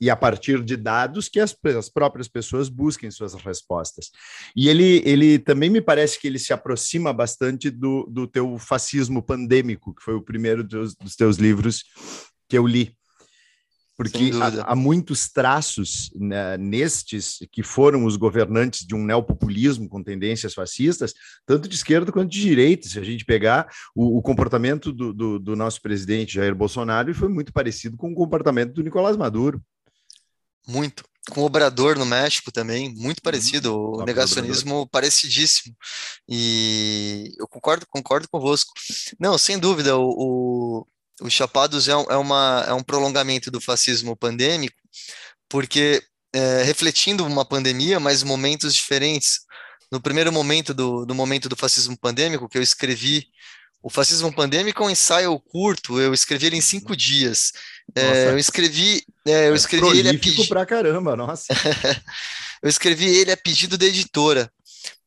[0.01, 4.11] e a partir de dados que as, as, próprias pessoas busquem suas respostas.
[4.55, 9.23] E ele, ele também me parece que ele se aproxima bastante do, do teu fascismo
[9.23, 11.85] pandêmico, que foi o primeiro dos, dos teus livros
[12.49, 12.97] que eu li.
[13.97, 20.03] Porque há, há, muitos traços né, nestes que foram os governantes de um neopopulismo com
[20.03, 21.15] tendências fascistas,
[21.47, 22.89] tanto de esquerda quanto de direita.
[22.89, 27.29] Se a gente pegar o, o comportamento do, do, do, nosso presidente Jair Bolsonaro, foi
[27.29, 29.63] muito parecido com o comportamento do Nicolás Maduro.
[30.67, 31.05] Muito.
[31.31, 33.25] Com o Obrador no México também, muito uhum.
[33.25, 34.07] parecido, o Obrador.
[34.07, 35.75] negacionismo parecidíssimo.
[36.29, 38.73] E eu concordo, concordo convosco.
[39.19, 40.87] Não, sem dúvida, o, o,
[41.21, 44.77] o Chapados é, um, é, uma, é um prolongamento do fascismo pandêmico,
[45.49, 49.41] porque é, refletindo uma pandemia, mas momentos diferentes.
[49.93, 53.29] No primeiro momento do, do momento do fascismo pandêmico, que eu escrevi
[53.85, 57.53] o Fascismo Pandêmico é um ensaio curto, eu escrevi ele em cinco dias.
[57.95, 60.49] É, eu escrevi, é, eu é escrevi ele a pedido.
[60.49, 61.53] pra caramba, nossa.
[62.63, 64.51] eu escrevi ele a pedido da editora.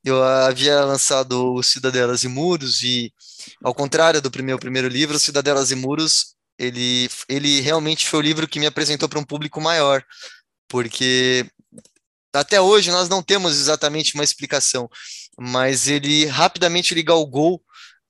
[0.03, 3.13] Eu havia lançado o Cidadelas e Muros e,
[3.63, 8.47] ao contrário do meu primeiro livro, Cidadelas e Muros, ele, ele realmente foi o livro
[8.47, 10.03] que me apresentou para um público maior,
[10.67, 11.45] porque
[12.33, 14.89] até hoje nós não temos exatamente uma explicação,
[15.37, 17.61] mas ele rapidamente ele galgou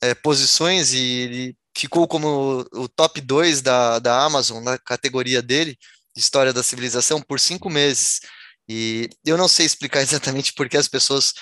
[0.01, 5.77] é, posições e ele ficou como o top 2 da, da Amazon na categoria dele,
[6.15, 8.21] História da Civilização, por cinco meses.
[8.67, 11.33] E eu não sei explicar exatamente porque as pessoas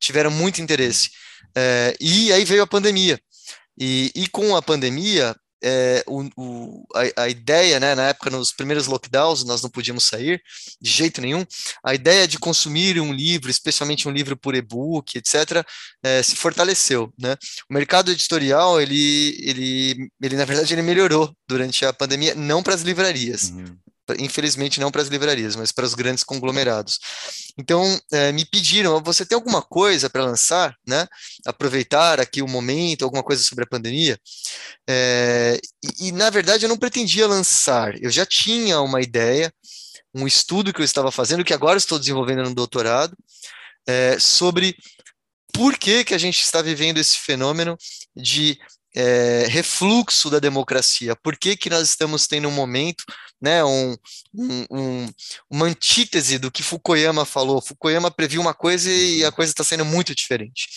[0.00, 1.10] tiveram muito interesse.
[1.56, 3.18] É, e aí veio a pandemia.
[3.80, 8.52] E, e com a pandemia, é, o, o, a, a, ideia, né, na época, nos
[8.52, 10.40] primeiros lockdowns, nós não podíamos sair
[10.80, 11.44] de jeito nenhum,
[11.84, 15.64] a ideia de consumir um livro, especialmente um livro por e-book, etc.,
[16.02, 17.36] é, se fortaleceu, né?
[17.68, 22.74] O mercado editorial, ele, ele, ele, na verdade, ele melhorou durante a pandemia, não para
[22.74, 23.76] as livrarias, uhum
[24.18, 26.98] infelizmente não para as livrarias, mas para os grandes conglomerados.
[27.58, 31.06] Então, é, me pediram, você tem alguma coisa para lançar, né?
[31.46, 34.18] Aproveitar aqui o momento, alguma coisa sobre a pandemia.
[34.88, 39.52] É, e, e, na verdade, eu não pretendia lançar, eu já tinha uma ideia,
[40.14, 43.16] um estudo que eu estava fazendo, que agora estou desenvolvendo no doutorado,
[43.86, 44.76] é, sobre
[45.52, 47.76] por que, que a gente está vivendo esse fenômeno
[48.14, 48.58] de
[48.94, 51.14] é, refluxo da democracia.
[51.16, 53.04] Por que, que nós estamos tendo um momento,
[53.40, 53.96] né, um,
[54.34, 55.08] um,
[55.50, 57.60] uma antítese do que Fukuyama falou?
[57.60, 60.68] Fukuyama previu uma coisa e a coisa está sendo muito diferente.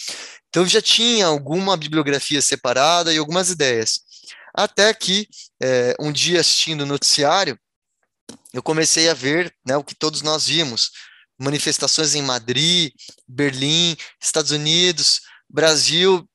[0.49, 4.01] Então já tinha alguma bibliografia separada e algumas ideias.
[4.53, 5.27] Até que
[5.61, 7.57] é, um dia assistindo o noticiário,
[8.53, 10.91] eu comecei a ver né, o que todos nós vimos:
[11.39, 12.91] manifestações em Madrid,
[13.27, 16.27] Berlim, Estados Unidos, Brasil,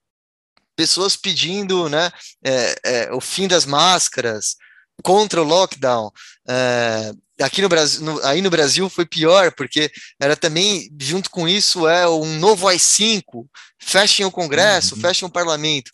[0.76, 2.12] pessoas pedindo né,
[2.44, 4.56] é, é, o fim das máscaras,
[5.02, 6.10] contra o lockdown.
[6.48, 7.12] É,
[7.42, 11.86] aqui no Brasil, no, aí no Brasil foi pior, porque era também, junto com isso,
[11.88, 13.46] é um novo AI-5,
[13.78, 15.00] fechem o Congresso, uhum.
[15.00, 15.90] fechem o parlamento.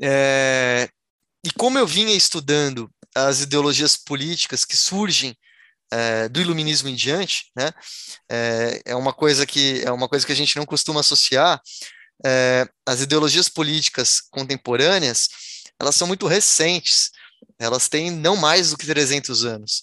[0.00, 0.88] É,
[1.44, 5.36] e como eu vinha estudando as ideologias políticas que surgem
[5.90, 7.70] é, do iluminismo em diante, né,
[8.30, 11.60] é, é uma coisa que é uma coisa que a gente não costuma associar,
[12.24, 15.28] é, as ideologias políticas contemporâneas,
[15.80, 17.10] elas são muito recentes,
[17.58, 19.82] elas têm não mais do que 300 anos.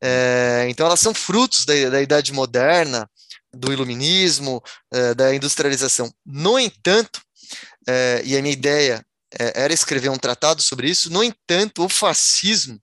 [0.00, 3.08] É, então, elas são frutos da, da Idade Moderna,
[3.52, 4.62] do Iluminismo,
[4.92, 6.12] é, da industrialização.
[6.24, 7.20] No entanto,
[7.88, 9.04] é, e a minha ideia
[9.38, 12.80] é, era escrever um tratado sobre isso, no entanto, o fascismo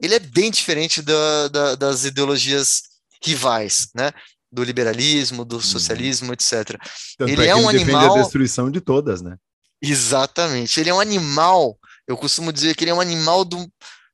[0.00, 2.82] ele é bem diferente da, da, das ideologias
[3.22, 4.12] rivais, né?
[4.54, 5.62] Do liberalismo, do uhum.
[5.62, 6.78] socialismo, etc.
[7.18, 8.16] Tanto ele é, é um ele animal.
[8.16, 9.36] a destruição de todas, né?
[9.82, 10.78] Exatamente.
[10.78, 11.76] Ele é um animal.
[12.06, 13.68] Eu costumo dizer que ele é um animal do,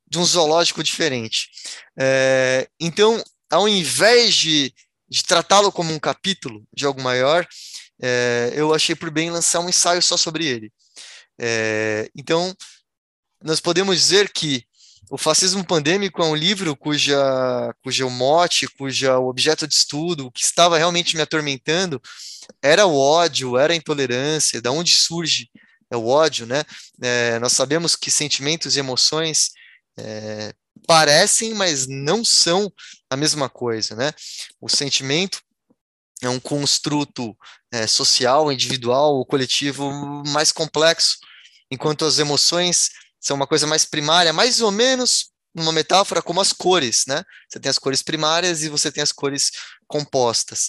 [0.09, 1.49] de um zoológico diferente.
[1.99, 4.73] É, então, ao invés de,
[5.09, 7.47] de tratá-lo como um capítulo de algo maior,
[8.03, 10.73] é, eu achei por bem lançar um ensaio só sobre ele.
[11.39, 12.55] É, então,
[13.43, 14.65] nós podemos dizer que
[15.09, 20.45] o Fascismo Pandêmico é um livro cuja, cuja mote, cuja objeto de estudo, o que
[20.45, 22.01] estava realmente me atormentando,
[22.63, 25.49] era o ódio, era a intolerância, da onde surge
[25.91, 26.63] é o ódio, né?
[27.03, 29.51] É, nós sabemos que sentimentos e emoções
[29.99, 30.55] é,
[30.87, 32.73] parecem, mas não são
[33.11, 34.13] a mesma coisa, né?
[34.61, 35.43] O sentimento
[36.23, 37.37] é um construto
[37.73, 39.91] é, social, individual ou coletivo
[40.29, 41.19] mais complexo,
[41.71, 42.91] enquanto as emoções
[43.21, 47.25] são uma coisa mais primária, mais ou menos uma metáfora como as cores, né?
[47.49, 49.51] Você tem as cores primárias e você tem as cores
[49.87, 50.69] compostas.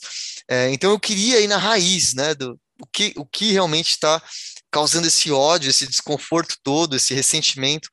[0.50, 2.34] É, então eu queria ir na raiz, né?
[2.34, 4.22] Do o que, o que realmente está
[4.72, 7.90] causando esse ódio, esse desconforto todo, esse ressentimento,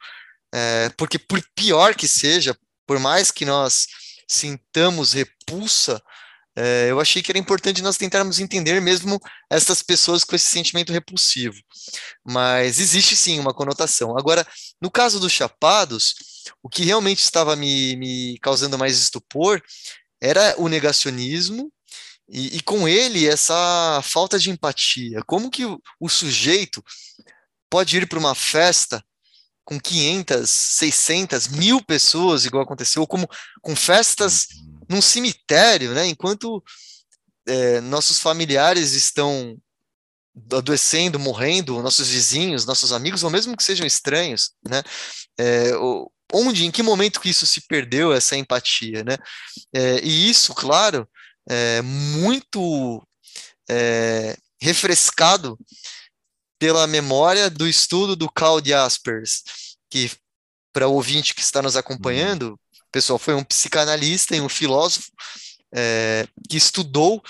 [0.52, 2.56] é, porque por pior que seja,
[2.86, 3.86] por mais que nós
[4.26, 6.02] sintamos repulsa
[6.61, 10.92] é, eu achei que era importante nós tentarmos entender mesmo essas pessoas com esse sentimento
[10.92, 11.56] repulsivo.
[12.26, 14.18] Mas existe sim uma conotação.
[14.18, 14.44] Agora,
[14.82, 16.14] no caso dos chapados,
[16.61, 19.62] o que realmente estava me, me causando mais estupor
[20.20, 21.72] era o negacionismo
[22.28, 25.22] e, e, com ele essa falta de empatia.
[25.26, 26.82] Como que o, o sujeito
[27.70, 29.00] pode ir para uma festa
[29.64, 33.28] com 500, 600, mil pessoas, igual aconteceu, ou como
[33.62, 36.07] com festas uhum num cemitério, né?
[36.07, 36.62] Enquanto
[37.47, 39.57] é, nossos familiares estão
[40.53, 44.82] adoecendo, morrendo, nossos vizinhos, nossos amigos, ou mesmo que sejam estranhos, né?
[45.39, 45.72] É,
[46.32, 49.16] onde, em que momento que isso se perdeu, essa empatia, né?
[49.74, 51.09] É, e isso, claro,
[51.49, 53.03] é muito
[53.68, 55.59] é, refrescado
[56.59, 59.43] pela memória do estudo do Carl Jaspers,
[59.91, 60.11] que
[60.72, 62.59] para o ouvinte que está nos acompanhando,
[62.91, 65.11] pessoal foi um psicanalista e um filósofo
[65.74, 67.22] é, que estudou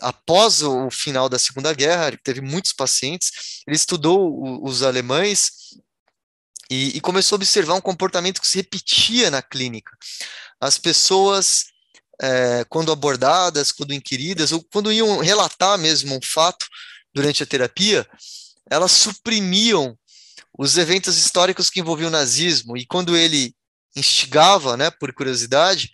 [0.00, 5.52] após o final da Segunda Guerra, teve muitos pacientes, ele estudou os alemães
[6.70, 9.92] e, e, começou a observar um comportamento que se repetia na clínica.
[10.60, 11.66] As pessoas,
[12.20, 16.66] é, quando abordadas, quando inquiridas, ou quando iam relatar mesmo um fato
[17.14, 18.08] durante a terapia,
[18.68, 19.96] elas suprimiam
[20.58, 23.54] os eventos históricos que envolviam o nazismo, e quando ele
[23.96, 25.90] instigava, né, por curiosidade,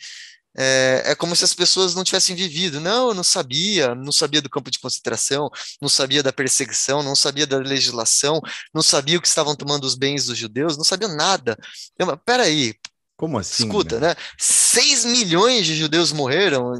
[0.56, 2.80] é, é, como se as pessoas não tivessem vivido.
[2.80, 5.48] Não, eu não sabia, não sabia do campo de concentração,
[5.80, 8.40] não sabia da perseguição, não sabia da legislação,
[8.74, 11.56] não sabia o que estavam tomando os bens dos judeus, não sabia nada.
[11.98, 12.74] Eu, peraí.
[13.16, 13.64] Como assim?
[13.64, 14.08] Escuta, né?
[14.08, 14.16] né?
[14.38, 16.72] 6 milhões de judeus morreram.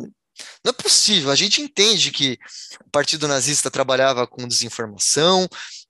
[0.64, 1.30] Não é possível.
[1.30, 2.38] A gente entende que
[2.86, 5.46] o Partido Nazista trabalhava com desinformação,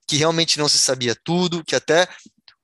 [0.09, 2.09] que realmente não se sabia tudo, que até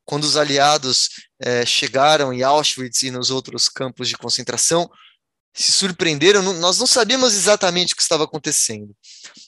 [0.07, 4.89] quando os aliados é, chegaram em Auschwitz e nos outros campos de concentração,
[5.53, 8.95] se surpreenderam, nós não sabíamos exatamente o que estava acontecendo.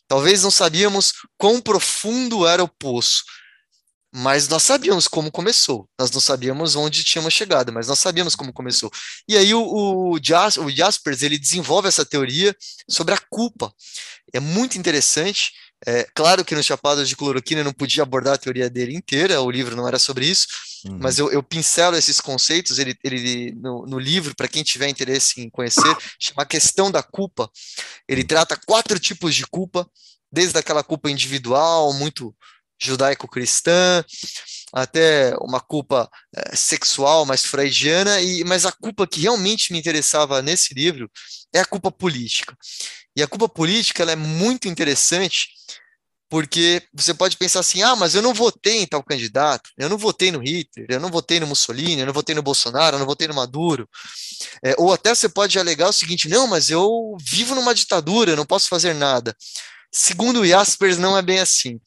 [0.06, 3.22] Talvez não sabíamos quão profundo era o poço,
[4.12, 5.88] mas nós sabíamos como começou.
[5.98, 8.90] Nós não sabíamos onde tínhamos chegado, mas nós sabíamos como começou.
[9.28, 12.56] E aí o, o, o Jaspers ele desenvolve essa teoria
[12.88, 13.72] sobre a culpa.
[14.32, 15.52] É muito interessante
[15.86, 19.40] é, claro que no Chapados de Cloroquina eu não podia abordar a teoria dele inteira,
[19.40, 20.46] o livro não era sobre isso,
[20.86, 20.98] uhum.
[21.00, 22.78] mas eu, eu, pincelo esses conceitos.
[22.78, 27.48] Ele, ele no, no livro, para quem tiver interesse em conhecer, chama Questão da Culpa.
[28.08, 29.88] Ele trata quatro tipos de culpa,
[30.32, 32.34] desde aquela culpa individual, muito
[32.80, 34.04] judaico-cristã,
[34.72, 40.42] até uma culpa é, sexual mais freudiana, e, mas a culpa que realmente me interessava
[40.42, 41.10] nesse livro
[41.52, 42.56] é a culpa política.
[43.16, 45.48] E a culpa política ela é muito interessante
[46.30, 49.96] porque você pode pensar assim: ah, mas eu não votei em tal candidato, eu não
[49.96, 53.06] votei no Hitler, eu não votei no Mussolini, eu não votei no Bolsonaro, eu não
[53.06, 53.88] votei no Maduro.
[54.62, 58.36] É, ou até você pode alegar o seguinte: não, mas eu vivo numa ditadura, eu
[58.36, 59.34] não posso fazer nada.
[59.92, 61.80] Segundo Jaspers, não é bem assim.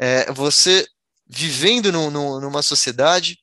[0.00, 0.86] É, você
[1.26, 3.38] vivendo no, no, numa sociedade,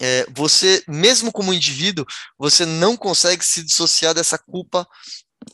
[0.00, 2.06] é, você, mesmo como indivíduo,
[2.38, 4.86] você não consegue se dissociar dessa culpa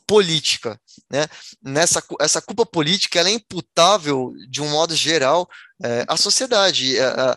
[0.06, 1.26] política, né?
[1.62, 5.48] Nessa essa culpa política ela é imputável de um modo geral
[5.82, 7.36] é, à sociedade, é,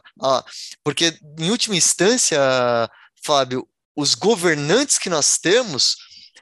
[0.83, 2.39] porque em última instância,
[3.23, 5.97] Fábio, os governantes que nós temos,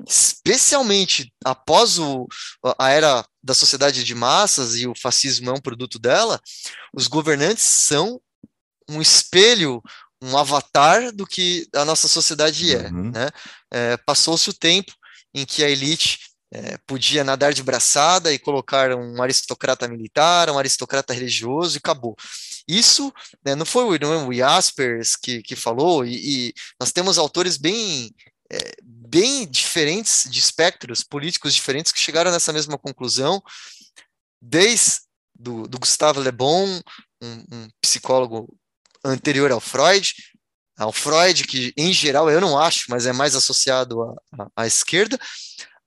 [0.08, 2.28] especialmente após o,
[2.78, 6.42] a era da sociedade de massas e o fascismo é um produto dela,
[6.94, 8.20] os governantes são
[8.90, 9.82] um espelho,
[10.22, 12.88] um avatar do que a nossa sociedade é.
[12.90, 13.12] Uhum.
[13.12, 13.30] Né?
[13.72, 14.94] É, Passou-se o tempo
[15.34, 16.20] em que a elite
[16.52, 22.16] é, podia nadar de braçada e colocar um aristocrata militar, um aristocrata religioso e acabou.
[22.68, 23.14] Isso
[23.46, 27.58] né, não foi não é o Jaspers que, que falou, e, e nós temos autores
[27.58, 28.14] bem,
[28.52, 33.42] é, bem diferentes, de espectros políticos diferentes, que chegaram nessa mesma conclusão,
[34.42, 35.02] desde
[35.34, 36.82] do, do Gustave Le Bon,
[37.22, 38.48] um, um psicólogo
[39.04, 40.14] anterior ao Freud,
[40.78, 44.02] ao Freud, que em geral eu não acho, mas é mais associado
[44.34, 45.18] à, à esquerda,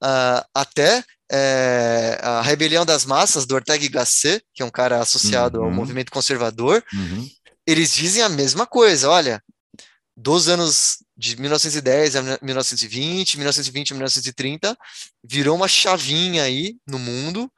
[0.03, 4.99] uh, até é, a Rebelião das Massas, do Ortega y Gasset, que é um cara
[4.99, 5.65] associado uhum.
[5.65, 7.29] ao movimento conservador, uhum.
[7.67, 9.43] eles dizem a mesma coisa, olha,
[10.17, 14.77] dos anos de 1910 a 1920, 1920 a 1930,
[15.21, 17.51] virou uma chavinha aí no mundo,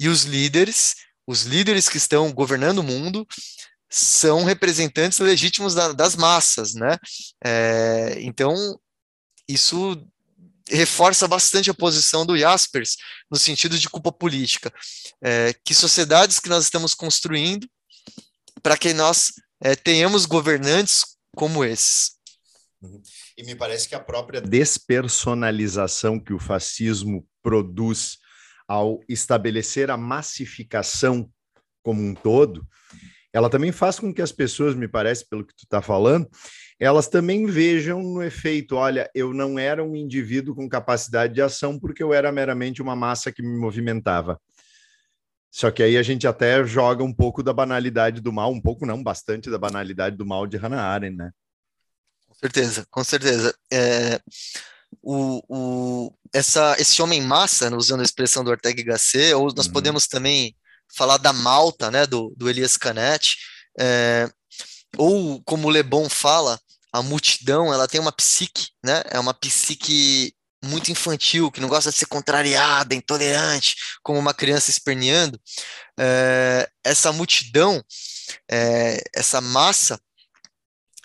[0.00, 0.94] e os líderes,
[1.26, 3.28] os líderes que estão governando o mundo,
[3.90, 6.96] são representantes legítimos da, das massas, né?
[7.44, 8.54] É, então,
[9.46, 10.02] isso
[10.70, 12.96] reforça bastante a posição do Jaspers
[13.30, 14.72] no sentido de culpa política.
[15.22, 17.68] É, que sociedades que nós estamos construindo
[18.62, 21.04] para que nós é, tenhamos governantes
[21.36, 22.17] como esses.
[22.80, 23.02] Uhum.
[23.36, 28.18] E me parece que a própria despersonalização que o fascismo produz
[28.66, 31.28] ao estabelecer a massificação
[31.82, 32.66] como um todo,
[33.32, 36.28] ela também faz com que as pessoas, me parece, pelo que tu está falando,
[36.78, 41.78] elas também vejam no efeito: olha, eu não era um indivíduo com capacidade de ação
[41.78, 44.40] porque eu era meramente uma massa que me movimentava.
[45.50, 48.86] Só que aí a gente até joga um pouco da banalidade do mal, um pouco
[48.86, 51.30] não, bastante da banalidade do mal de Hannah Arendt, né?
[52.40, 53.54] Com certeza, com certeza.
[53.72, 54.20] É,
[55.02, 59.66] o, o, essa, esse homem massa, usando a expressão do Ortega y Gasset, ou nós
[59.66, 59.72] uhum.
[59.72, 60.56] podemos também
[60.94, 63.36] falar da Malta, né, do, do Elias Canetti,
[63.78, 64.28] é,
[64.96, 66.58] ou como o Lebon fala,
[66.92, 70.32] a multidão, ela tem uma psique, né, é uma psique
[70.64, 75.40] muito infantil, que não gosta de ser contrariada, intolerante, como uma criança esperneando,
[75.98, 77.82] é, essa multidão,
[78.50, 80.00] é, essa massa,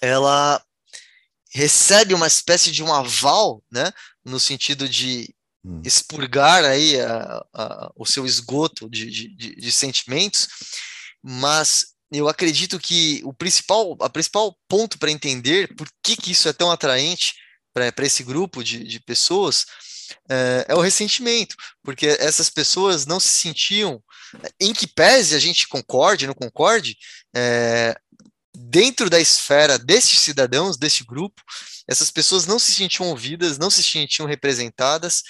[0.02, 0.62] ela
[1.54, 3.92] recebe uma espécie de um aval, né,
[4.26, 5.34] no sentido de
[5.64, 5.82] hum.
[5.86, 10.48] expurgar aí a, a, o seu esgoto de, de, de, sentimentos,
[11.22, 16.50] mas eu acredito que o principal, a principal ponto para entender por que, que isso
[16.50, 17.36] é tão atraente
[17.74, 19.66] para esse grupo de, de pessoas
[20.30, 24.02] é, é, o ressentimento, porque essas pessoas não se sentiam,
[24.60, 26.98] em que pese a gente concorde, não concorde,
[27.36, 27.96] é,
[28.56, 31.42] dentro da esfera desses cidadãos, deste grupo,
[31.88, 35.24] essas pessoas não se sentiam ouvidas, não se sentiam representadas,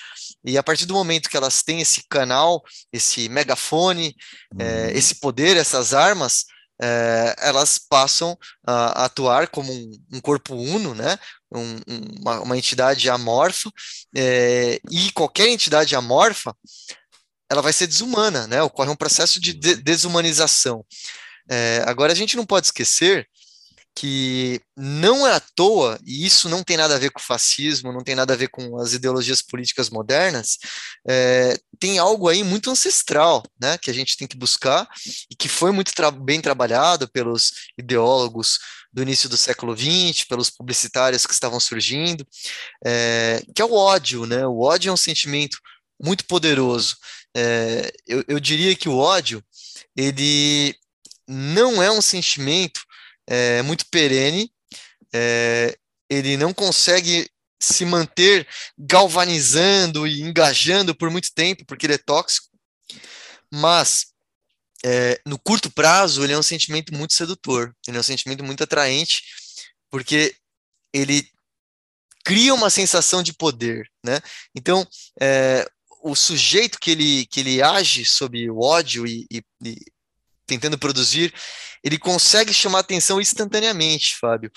[0.45, 2.61] e a partir do momento que elas têm esse canal,
[2.91, 4.15] esse megafone,
[4.59, 4.89] é, uhum.
[4.89, 6.45] esse poder, essas armas,
[6.81, 11.17] é, elas passam a, atuar como um, um corpo uno, né?
[11.51, 11.79] Um,
[12.19, 13.71] uma, uma, entidade amorfa,
[14.15, 16.55] é, e qualquer entidade amorfa,
[17.49, 18.61] ela vai ser desumana, né?
[18.63, 20.83] Ocorre um processo de, de desumanização.
[21.49, 23.27] É, agora, a gente não pode esquecer
[23.95, 27.93] que não é à toa, e isso não tem nada a ver com o fascismo,
[27.93, 30.57] não tem nada a ver com as ideologias políticas modernas,
[31.07, 34.87] é, tem algo aí muito ancestral, né, que a gente tem que buscar
[35.29, 38.57] e que foi muito tra bem trabalhado pelos ideólogos
[38.91, 42.25] do início do século XX, pelos publicitários que estavam surgindo,
[42.83, 45.57] é, que é o ódio, né, o ódio é um sentimento
[46.01, 46.97] muito poderoso.
[47.35, 49.43] É, eu, eu diria que o ódio,
[49.95, 50.75] ele
[51.27, 52.81] não é um sentimento
[53.27, 54.51] é, muito perene,
[55.13, 55.77] é,
[56.09, 58.47] ele não consegue se manter
[58.77, 62.49] galvanizando e engajando por muito tempo, porque ele é tóxico,
[63.51, 64.07] mas
[64.85, 68.63] é, no curto prazo ele é um sentimento muito sedutor, ele é um sentimento muito
[68.63, 69.23] atraente,
[69.89, 70.35] porque
[70.91, 71.27] ele
[72.23, 74.19] cria uma sensação de poder, né?
[74.55, 74.87] Então,
[75.19, 75.67] é,
[76.01, 79.43] o sujeito que ele, que ele age sob o ódio e, e,
[80.53, 81.33] tentando produzir,
[81.83, 84.51] ele consegue chamar atenção instantaneamente, Fábio.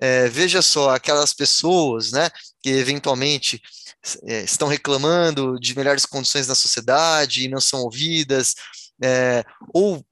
[0.00, 2.30] É, veja só, aquelas pessoas, né,
[2.62, 3.60] que eventualmente
[4.24, 8.54] é, estão reclamando de melhores condições na sociedade e não são ouvidas,
[9.02, 9.44] é,
[9.74, 10.04] ou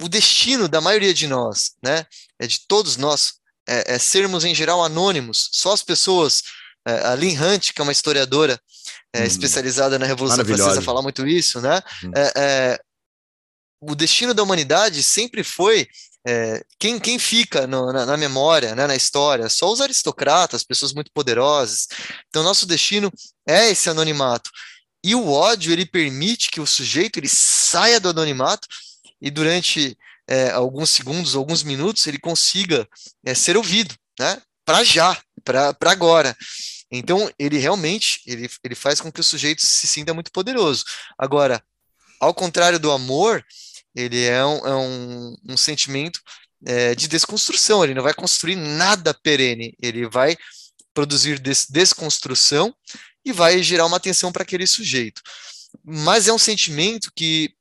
[0.00, 2.06] o destino da maioria de nós, né,
[2.38, 3.34] é de todos nós,
[3.68, 6.42] é, é sermos em geral anônimos, só as pessoas,
[6.86, 8.60] é, a Lynn Hunt, que é uma historiadora
[9.12, 11.82] é, hum, especializada na Revolução Francesa, fala muito isso, né?
[12.04, 12.10] Hum.
[13.80, 15.88] O destino da humanidade sempre foi
[16.26, 20.92] é, quem, quem fica no, na, na, memória, né, na história, só os aristocratas, pessoas
[20.92, 21.88] muito poderosas.
[22.28, 23.10] Então, nosso destino
[23.46, 24.50] é esse anonimato.
[25.02, 28.68] E o ódio, ele permite que o sujeito ele saia do anonimato
[29.20, 29.96] e durante
[30.28, 32.86] é, alguns segundos, alguns minutos, ele consiga
[33.24, 36.36] é, ser ouvido, né, para já, para agora.
[36.90, 40.84] Então, ele realmente ele, ele faz com que o sujeito se sinta muito poderoso.
[41.18, 41.62] Agora,
[42.20, 43.44] ao contrário do amor,
[43.94, 46.20] ele é um, é um, um sentimento
[46.64, 50.36] é, de desconstrução, ele não vai construir nada perene, ele vai
[50.92, 52.74] produzir des desconstrução
[53.24, 55.22] e vai gerar uma atenção para aquele sujeito.
[55.84, 57.54] Mas é um sentimento que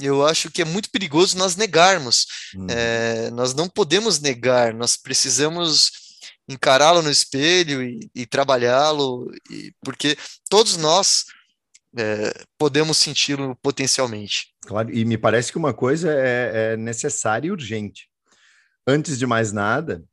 [0.00, 2.26] eu acho que é muito perigoso nós negarmos.
[2.54, 2.66] Hum.
[2.68, 5.90] É, nós não podemos negar, nós precisamos
[6.48, 9.30] encará-lo no espelho e, e trabalhá-lo,
[9.82, 10.16] porque
[10.48, 11.24] todos nós
[11.96, 14.54] é, podemos senti-lo potencialmente.
[14.62, 18.08] Claro, e me parece que uma coisa é, é necessária e urgente.
[18.86, 20.04] Antes de mais nada,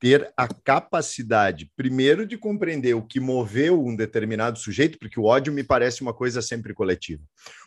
[0.00, 5.52] ter a capacidade, primeiro, de compreender o que moveu um determinado sujeito, porque o ódio
[5.52, 7.22] me parece uma coisa sempre coletiva.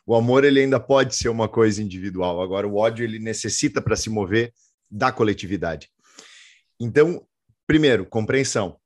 [0.05, 2.41] O amor ele ainda pode ser uma coisa individual.
[2.41, 4.51] Agora, o ódio ele necessita para se mover
[4.89, 5.89] da coletividade.
[6.79, 7.23] Então,
[7.67, 8.77] primeiro, compreensão.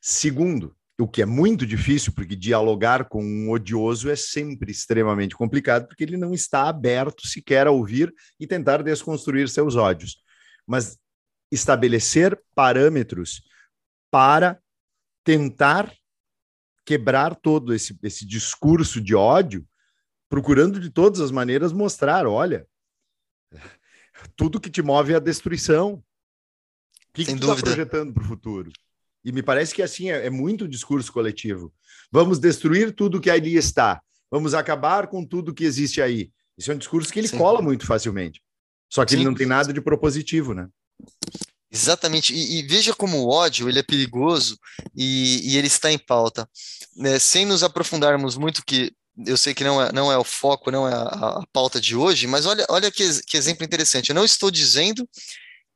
[0.00, 5.86] Segundo, o que é muito difícil, porque dialogar com um odioso é sempre extremamente complicado,
[5.86, 10.22] porque ele não está aberto sequer a ouvir e tentar desconstruir seus ódios.
[10.66, 10.98] Mas
[11.52, 13.42] estabelecer parâmetros
[14.10, 14.58] para
[15.22, 15.92] tentar
[16.84, 19.68] quebrar todo esse, esse discurso de ódio,
[20.30, 22.66] procurando de todas as maneiras mostrar: olha,
[24.34, 25.94] tudo que te move é a destruição.
[25.94, 26.02] O
[27.12, 28.70] que, Sem que tu está projetando para o futuro?
[29.26, 31.74] E me parece que assim é, é muito discurso coletivo.
[32.12, 34.00] Vamos destruir tudo que ali está.
[34.30, 36.30] Vamos acabar com tudo que existe aí.
[36.56, 37.36] Isso é um discurso que ele Sim.
[37.36, 38.40] cola muito facilmente.
[38.88, 39.16] Só que Sim.
[39.16, 40.68] ele não tem nada de propositivo, né?
[41.72, 44.56] Exatamente, e, e, veja como o ódio ele é perigoso
[44.94, 46.48] e, e ele está em pauta.
[46.96, 47.18] Né?
[47.18, 48.92] Sem nos aprofundarmos muito, que
[49.26, 51.96] eu sei que não é, não é o foco, não é a, a pauta de
[51.96, 54.10] hoje, mas olha, olha que, que exemplo interessante.
[54.10, 55.06] Eu não estou dizendo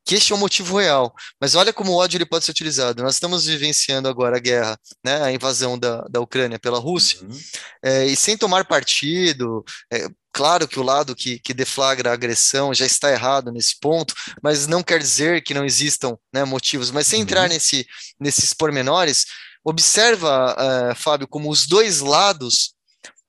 [0.04, 1.14] que este é o motivo real.
[1.40, 3.02] Mas olha como o ódio ele pode ser utilizado.
[3.02, 7.40] Nós estamos vivenciando agora a guerra, né, a invasão da, da Ucrânia pela Rússia, uhum.
[7.82, 12.72] é, e sem tomar partido, é, Claro que o lado que, que, deflagra a agressão
[12.72, 16.92] já está errado nesse ponto, mas não quer dizer que não existam né, motivos.
[16.92, 17.24] Mas sem uhum.
[17.24, 17.84] entrar nesse,
[18.18, 19.26] nesses pormenores,
[19.64, 22.74] observa, uh, Fábio, como os dois lados,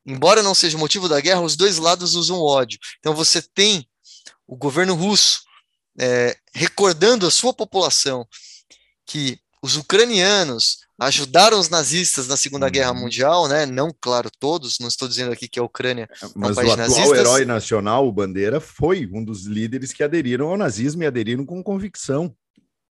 [0.05, 2.78] embora não seja o motivo da guerra, os dois lados usam ódio.
[2.99, 3.88] Então você tem
[4.47, 5.41] o governo russo
[6.00, 8.28] é, recordando a sua população
[9.06, 12.72] que os ucranianos ajudaram os nazistas na Segunda uhum.
[12.72, 13.66] Guerra Mundial, né?
[13.66, 16.74] Não, claro, todos, não estou dizendo aqui que a Ucrânia é um Mas país o
[16.74, 17.20] atual nazistas.
[17.20, 21.64] herói nacional, o Bandeira, foi um dos líderes que aderiram ao nazismo e aderiram com
[21.64, 22.36] convicção.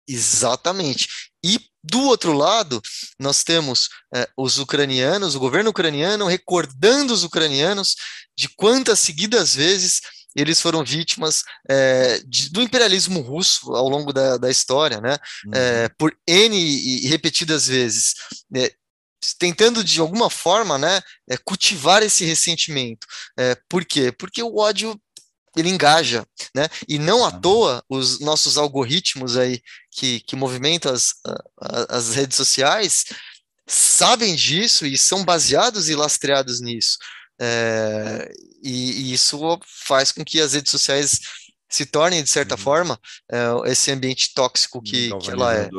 [0.08, 1.08] Exatamente.
[1.46, 2.82] E do outro lado,
[3.20, 7.96] nós temos é, os ucranianos, o governo ucraniano recordando os ucranianos
[8.36, 10.02] de quantas seguidas vezes
[10.36, 15.18] eles foram vítimas é, de, do imperialismo russo ao longo da, da história, né?
[15.46, 15.52] Uhum.
[15.54, 18.14] É, por N e repetidas vezes.
[18.56, 18.72] É,
[19.38, 23.06] tentando de alguma forma né, é, cultivar esse ressentimento.
[23.68, 24.14] Por quê?
[24.14, 24.98] Porque o ódio
[25.58, 26.26] ele engaja,
[26.56, 26.70] né?
[26.88, 29.62] E não à toa os nossos algoritmos aí
[29.92, 31.16] que, que movimentam as,
[31.90, 33.04] as redes sociais
[33.68, 36.98] sabem disso e são baseados e lastreados nisso.
[37.40, 38.32] É,
[38.62, 41.20] e, e, isso faz com que as redes sociais
[41.70, 42.62] se tornem, de certa uhum.
[42.62, 43.00] forma,
[43.32, 45.70] é, esse ambiente tóxico que, que ela é.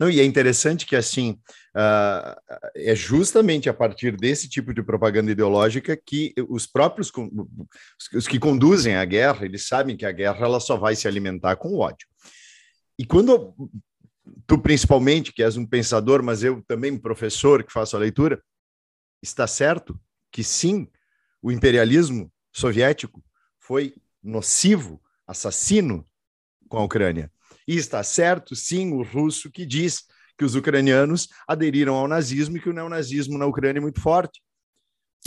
[0.00, 1.38] Não, e é interessante que, assim,
[1.76, 2.34] uh,
[2.74, 7.12] é justamente a partir desse tipo de propaganda ideológica que os próprios,
[8.14, 11.56] os que conduzem a guerra, eles sabem que a guerra ela só vai se alimentar
[11.56, 12.08] com ódio.
[12.98, 13.54] E quando
[14.46, 18.42] tu, principalmente, que és um pensador, mas eu também professor que faço a leitura,
[19.22, 19.98] está certo
[20.30, 20.88] que sim,
[21.44, 23.22] o imperialismo soviético
[23.60, 26.08] foi nocivo, assassino
[26.70, 27.30] com a Ucrânia.
[27.68, 30.04] E está certo, sim, o russo que diz
[30.38, 34.42] que os ucranianos aderiram ao nazismo e que o neonazismo na Ucrânia é muito forte.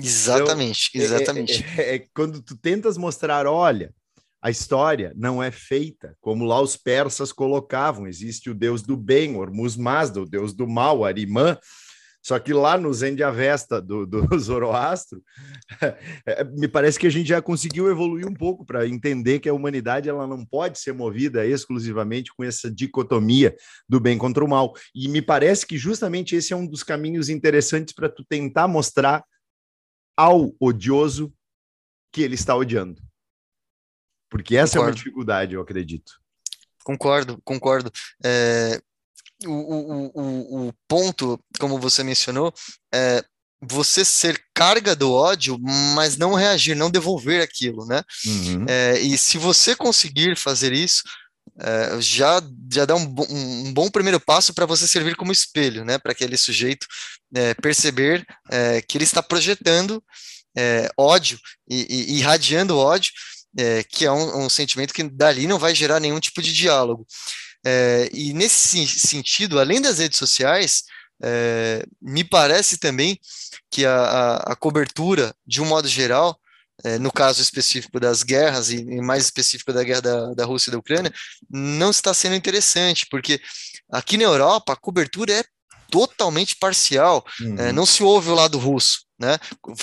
[0.01, 1.63] Exatamente, então, exatamente.
[1.77, 3.93] É, é, é, quando tu tentas mostrar, olha,
[4.41, 8.07] a história não é feita como lá os persas colocavam.
[8.07, 11.59] Existe o deus do bem, Hormuz Mazda, o deus do mal, Arimã,
[12.27, 15.23] só que lá no Zen de Avesta do, do Zoroastro,
[16.25, 19.53] é, me parece que a gente já conseguiu evoluir um pouco para entender que a
[19.53, 23.55] humanidade ela não pode ser movida exclusivamente com essa dicotomia
[23.87, 24.73] do bem contra o mal.
[24.93, 29.23] E me parece que justamente esse é um dos caminhos interessantes para tu tentar mostrar
[30.17, 31.33] ao odioso
[32.11, 33.01] que ele está odiando.
[34.29, 34.89] Porque essa concordo.
[34.89, 36.19] é uma dificuldade, eu acredito.
[36.83, 37.89] Concordo, concordo.
[38.21, 38.81] É,
[39.45, 42.53] o, o, o, o ponto, como você mencionou,
[42.93, 43.23] é
[43.61, 45.57] você ser carga do ódio,
[45.95, 48.03] mas não reagir, não devolver aquilo, né?
[48.25, 48.65] Uhum.
[48.67, 51.01] É, e se você conseguir fazer isso,
[51.59, 55.97] é, já, já dá um, um, bom primeiro passo para você servir como espelho, né?
[55.97, 56.85] Para aquele sujeito
[57.33, 60.03] é, perceber é, que ele está projetando
[60.55, 63.11] é, ódio e, e, irradiando ódio,
[63.57, 67.07] é, que é um, um sentimento que dali não vai gerar nenhum tipo de diálogo.
[67.69, 70.83] É, e nesse sentido, além das redes sociais,
[71.21, 73.19] é, me parece também
[73.69, 76.39] que a, a, a, cobertura, de um modo geral,
[76.85, 80.69] é, no caso específico das guerras, e, e mais específico da guerra da, da Rússia
[80.69, 81.13] e da Ucrânia,
[81.49, 83.41] não está sendo interessante, porque
[83.91, 85.43] aqui na Europa a cobertura é
[85.91, 87.57] totalmente parcial, uhum.
[87.57, 89.05] é, não se ouve o lado russo.
[89.19, 89.37] Né?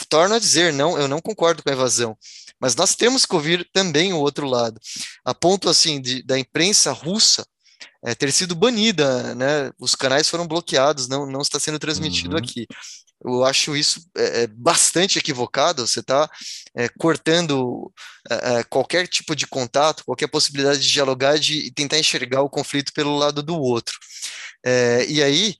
[0.09, 2.17] Torno a dizer, não, eu não concordo com a invasão,
[2.59, 4.81] mas nós temos que ouvir também o outro lado.
[5.23, 7.45] A ponto assim de, da imprensa russa
[8.05, 9.71] é, ter sido banida, né?
[9.79, 12.43] Os canais foram bloqueados, não, não está sendo transmitido uhum.
[12.43, 12.67] aqui.
[13.25, 15.87] Eu acho isso é, é bastante equivocado.
[15.87, 16.29] Você está
[16.77, 17.91] é, cortando
[18.31, 22.51] é, é, qualquer tipo de contato, qualquer possibilidade de dialogar de, e tentar enxergar o
[22.51, 23.99] conflito pelo lado do outro.
[25.09, 25.57] E aí,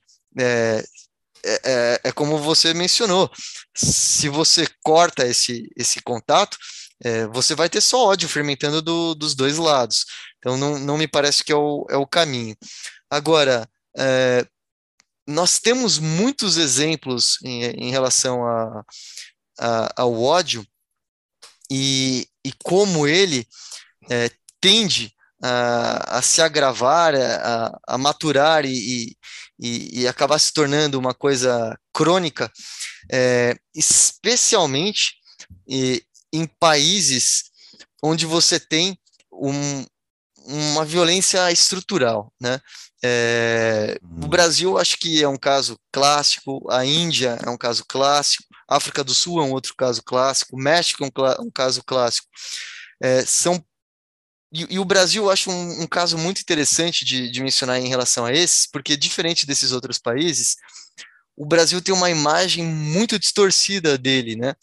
[1.45, 3.29] é, é, como você mencionou,
[3.75, 6.57] se você corta esse, esse contato,
[7.31, 10.05] você vai ter só ódio fermentando do, dos dois lados.
[10.37, 12.55] Então, não, não me parece que é o, é o caminho.
[13.09, 13.69] Agora,
[15.27, 18.83] nós temos muitos exemplos em, em relação a,
[19.59, 20.65] a, ao ódio
[21.69, 23.47] e, e como ele
[24.09, 24.29] é,
[24.61, 29.15] tende a, a, se agravar, a, a maturar e,
[29.59, 32.51] e, e, acabar se tornando uma coisa crônica,
[33.11, 35.15] é, especialmente
[36.35, 37.45] em países
[38.03, 38.97] onde você tem
[39.31, 39.85] um,
[40.45, 42.59] uma violência estrutural, né?
[43.03, 44.29] É, o uhum.
[44.29, 49.03] Brasil acho que é um caso clássico, a Índia é um caso clássico, a África
[49.03, 52.27] do Sul é um outro caso clássico, o México é um, um caso clássico.
[53.01, 53.63] É, são
[54.51, 57.89] e, e, o Brasil eu acho um, um caso muito interessante de, de, mencionar em
[57.89, 60.55] relação a esses, porque diferente desses outros países,
[61.37, 64.53] o Brasil tem uma imagem muito distorcida dele, né?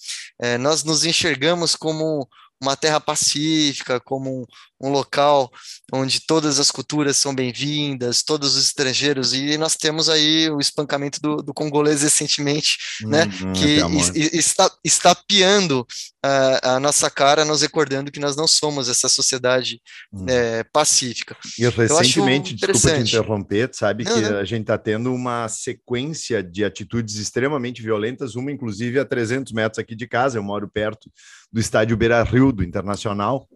[0.41, 2.29] É, nós nos enxergamos como
[2.61, 4.47] uma terra pacífica, como
[4.83, 5.51] um, local
[5.93, 11.21] onde todas as culturas são bem-vindas, todos os estrangeiros, e nós temos aí o espancamento
[11.21, 15.87] do, do congolês recentemente, né, uhum, que está, está piando
[16.25, 19.81] a, a, nossa cara, nos recordando que nós não somos essa sociedade
[20.13, 20.25] uhum.
[20.29, 21.37] é, pacífica.
[21.59, 24.39] E recentemente, desculpa te interromper, sabe não, que não.
[24.39, 29.79] a gente está tendo uma sequência de atitudes extremamente violentas, uma inclusive a 300 metros
[29.79, 31.11] aqui de casa, eu moro perto
[31.53, 33.47] do estádio Beira-Rio, do Internacional,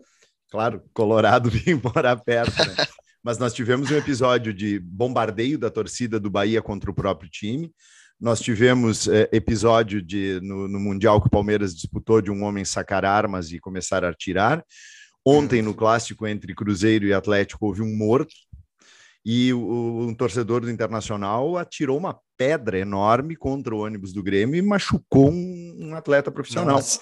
[0.57, 2.74] Claro, Colorado vem morar perto, né?
[3.22, 7.70] Mas nós tivemos um episódio de bombardeio da torcida do Bahia contra o próprio time.
[8.18, 12.64] Nós tivemos é, episódio de, no, no, Mundial que o Palmeiras disputou de um homem
[12.64, 14.64] sacar armas e começar a atirar.
[15.26, 18.32] Ontem, no clássico entre Cruzeiro e Atlético, houve um morto.
[19.26, 24.57] E o, um torcedor do Internacional atirou uma pedra enorme contra o ônibus do Grêmio
[24.57, 26.76] e machucou um, um atleta profissional.
[26.76, 26.98] Nossa.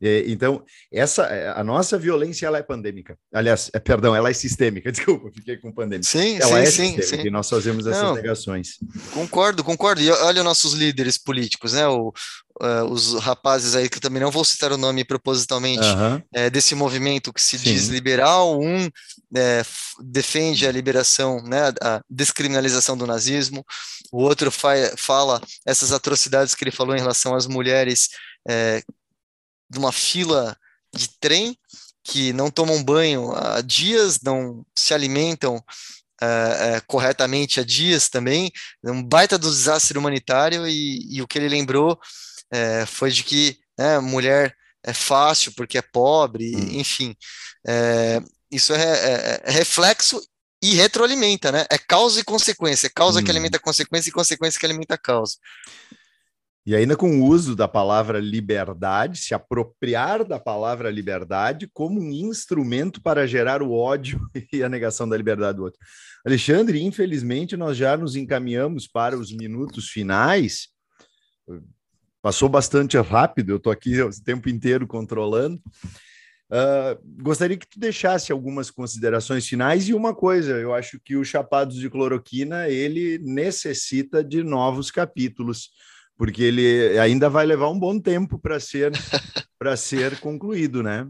[0.00, 3.18] É, então, essa é, a nossa violência ela é pandêmica.
[3.34, 4.90] Aliás, é, perdão, ela é sistêmica.
[4.92, 6.08] Desculpa, fiquei com pandêmica.
[6.08, 7.26] Sim, ela sim, é sim, sim.
[7.26, 8.78] E nós fazemos essas Não, negações.
[9.12, 10.00] Concordo, concordo.
[10.00, 11.88] E olha nossos líderes políticos, né?
[11.88, 12.12] O,
[12.62, 15.86] uh, os rapazes aí que também não vou citar o nome propositalmente
[16.32, 17.64] é, desse movimento que se sim.
[17.64, 18.60] diz liberal.
[18.60, 18.88] Um
[19.34, 19.62] é,
[20.00, 21.72] defende a liberação, né?
[21.82, 23.64] A descriminalização do nazismo.
[24.12, 28.08] O outro fa fala essas atrocidades que ele falou em relação às mulheres
[28.48, 28.82] é,
[29.68, 30.56] de uma fila
[30.94, 31.56] de trem
[32.04, 38.50] que não tomam banho há dias, não se alimentam uh, uh, corretamente há dias também,
[38.84, 43.22] é um baita do desastre humanitário e, e o que ele lembrou uh, foi de
[43.22, 46.68] que né, mulher é fácil porque é pobre, hum.
[46.72, 47.14] enfim,
[48.50, 50.20] isso é, é, é, reflexo
[50.62, 51.66] e retroalimenta, né?
[51.70, 53.24] É causa e consequência, é causa hum.
[53.24, 55.36] que alimenta consequência e consequência que alimenta causa.
[56.68, 62.10] E ainda com o uso da palavra liberdade, se apropriar da palavra liberdade como um
[62.10, 64.20] instrumento para gerar o ódio
[64.52, 65.80] e a negação da liberdade do outro.
[66.26, 70.68] Alexandre, infelizmente, nós já nos encaminhamos para os minutos finais.
[72.20, 75.58] Passou bastante rápido, eu estou aqui o tempo inteiro controlando.
[76.52, 81.24] Uh, gostaria que tu deixasse algumas considerações finais e uma coisa, eu acho que o
[81.24, 85.70] Chapados de Cloroquina ele necessita de novos capítulos
[86.18, 88.92] porque ele ainda vai levar um bom tempo para ser
[89.58, 91.06] para ser concluído, né?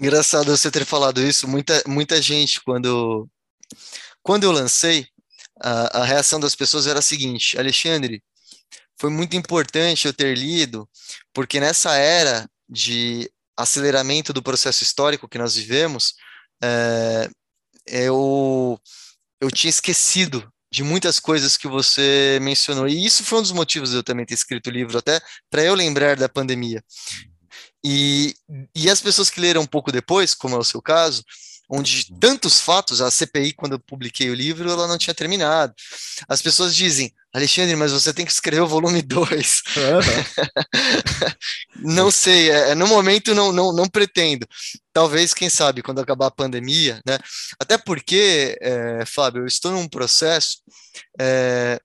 [0.00, 1.46] Engraçado você ter falado isso.
[1.46, 3.28] Muita, muita gente, quando,
[4.22, 5.06] quando eu lancei,
[5.62, 8.22] a, a reação das pessoas era a seguinte: Alexandre,
[8.98, 10.88] foi muito importante eu ter lido,
[11.34, 16.14] porque nessa era de aceleramento do processo histórico que nós vivemos,
[16.62, 17.28] é,
[17.86, 18.80] eu,
[19.40, 22.86] eu tinha esquecido de muitas coisas que você mencionou.
[22.86, 25.64] E isso foi um dos motivos de eu também ter escrito o livro, até para
[25.64, 26.82] eu lembrar da pandemia.
[27.84, 28.34] E,
[28.74, 31.24] e as pessoas que leram um pouco depois, como é o seu caso,
[31.70, 35.72] onde tantos fatos, a CPI, quando eu publiquei o livro, ela não tinha terminado.
[36.28, 39.62] As pessoas dizem, Alexandre, mas você tem que escrever o volume 2.
[39.76, 41.30] Uhum.
[41.94, 44.44] não sei, é, é, no momento não, não, não pretendo.
[44.92, 47.16] Talvez, quem sabe, quando acabar a pandemia, né?
[47.60, 50.56] Até porque, é, Fábio, eu estou num processo
[51.20, 51.80] é,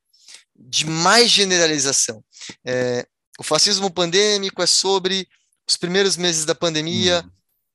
[0.56, 2.24] de mais generalização.
[2.66, 3.06] É,
[3.38, 5.28] o fascismo pandêmico é sobre
[5.70, 7.32] os primeiros meses da pandemia, uhum.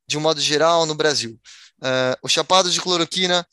[0.08, 1.38] de um modo geral, no Brasil.
[1.80, 3.46] Uh, o chapado de cloroquina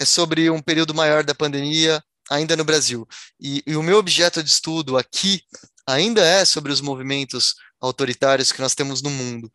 [0.00, 3.06] é sobre um período maior da pandemia, ainda no Brasil.
[3.40, 5.42] E, e, o meu objeto de estudo aqui
[5.86, 9.52] ainda é sobre os movimentos autoritários que nós temos no mundo,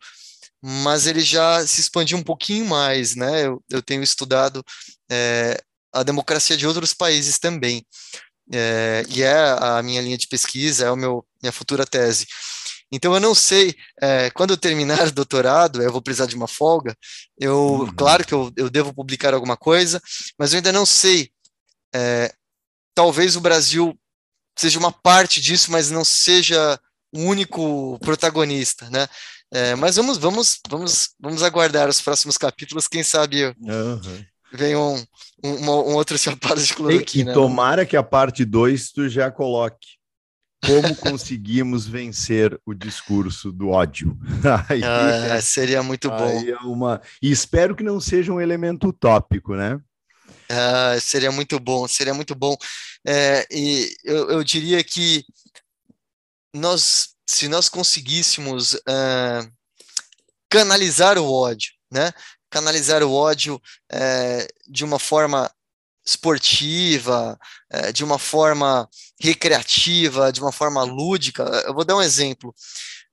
[0.62, 3.46] mas ele já se expandiu um pouquinho mais, né?
[3.46, 4.64] Eu, eu tenho estudado
[5.10, 5.60] é,
[5.92, 7.84] a democracia de outros países também,
[8.52, 12.26] é, e é a minha linha de pesquisa, é o meu minha futura tese.
[12.92, 16.48] Então eu não sei, é, quando eu terminar o doutorado, eu vou precisar de uma
[16.48, 16.96] folga,
[17.38, 17.94] eu, uhum.
[17.94, 20.00] claro que eu, eu devo publicar alguma coisa,
[20.38, 21.30] mas eu ainda não sei
[21.94, 22.32] é,
[22.94, 23.98] talvez o Brasil
[24.56, 26.78] seja uma parte disso, mas não seja
[27.12, 29.08] o único protagonista, né?
[29.52, 34.24] É, mas vamos, vamos, vamos, vamos aguardar os próximos capítulos, quem sabe uhum.
[34.52, 35.04] vem um,
[35.42, 37.22] um, um, outro chapado de cloroquina.
[37.22, 37.32] E né?
[37.32, 39.99] tomara que a parte 2 tu já coloque.
[40.64, 44.16] Como conseguimos vencer o discurso do ódio?
[44.68, 46.42] aí, ah, seria muito bom.
[46.46, 47.00] É uma...
[47.22, 49.80] E espero que não seja um elemento utópico, né?
[50.50, 52.56] Ah, seria muito bom, seria muito bom.
[53.06, 55.24] É, e eu, eu, diria que
[56.54, 59.50] nós, se nós conseguíssemos uh,
[60.50, 62.12] canalizar o ódio, né?
[62.50, 65.48] Canalizar o ódio é, de uma forma
[66.04, 67.38] esportiva,
[67.70, 68.88] é, de uma forma
[69.20, 71.42] recreativa, de uma forma lúdica.
[71.66, 72.54] Eu vou dar um exemplo.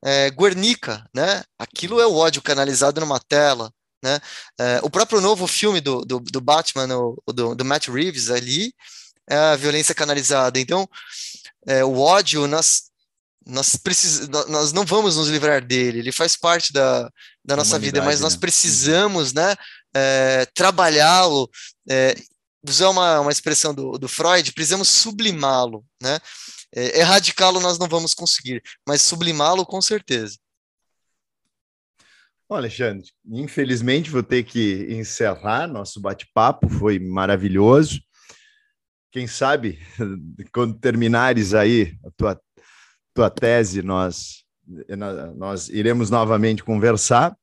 [0.04, 1.44] É, Guernica, né?
[1.58, 3.72] Aquilo é o ódio canalizado numa tela.
[4.04, 4.20] Né?
[4.60, 8.72] É, o próprio novo filme do, do, do Batman, o, do, do, Matt Reeves ali,
[9.30, 10.60] é a violência canalizada.
[10.60, 10.88] Então,
[11.68, 12.84] é, o ódio, nós,
[13.46, 17.10] nós, precis, nós não vamos nos livrar dele, ele faz parte da,
[17.44, 18.40] da nossa vida, mas nós né?
[18.40, 19.56] precisamos né,
[19.96, 21.50] é, trabalhá-lo,
[21.90, 22.16] é,
[22.66, 26.20] usar uma, uma expressão do, do Freud, precisamos sublimá-lo, né?
[26.74, 30.38] É, erradicá-lo nós não vamos conseguir, mas sublimá-lo com certeza.
[32.50, 38.02] Bom, Alexandre, infelizmente vou ter que encerrar nosso bate-papo, foi maravilhoso.
[39.12, 39.80] Quem sabe,
[40.54, 42.42] quando terminares aí a tua,
[43.14, 44.46] tua tese, nós,
[45.36, 47.36] nós iremos novamente conversar.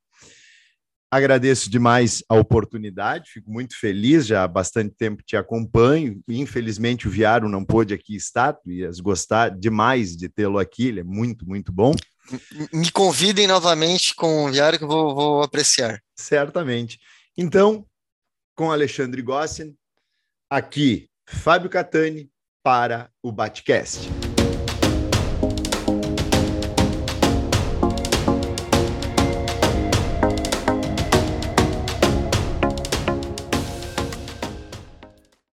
[1.15, 6.21] Agradeço demais a oportunidade, fico muito feliz, já há bastante tempo te acompanho.
[6.27, 10.99] Infelizmente o Viaro não pôde aqui estar, tu ias gostar demais de tê-lo aqui, ele
[10.99, 11.95] é muito, muito bom.
[12.73, 16.01] Me convidem novamente com o Viário que eu vou, vou apreciar.
[16.17, 16.99] Certamente.
[17.37, 17.85] Então,
[18.53, 19.73] com Alexandre Gossin,
[20.49, 22.29] aqui Fábio Catani
[22.61, 24.24] para o Batcast.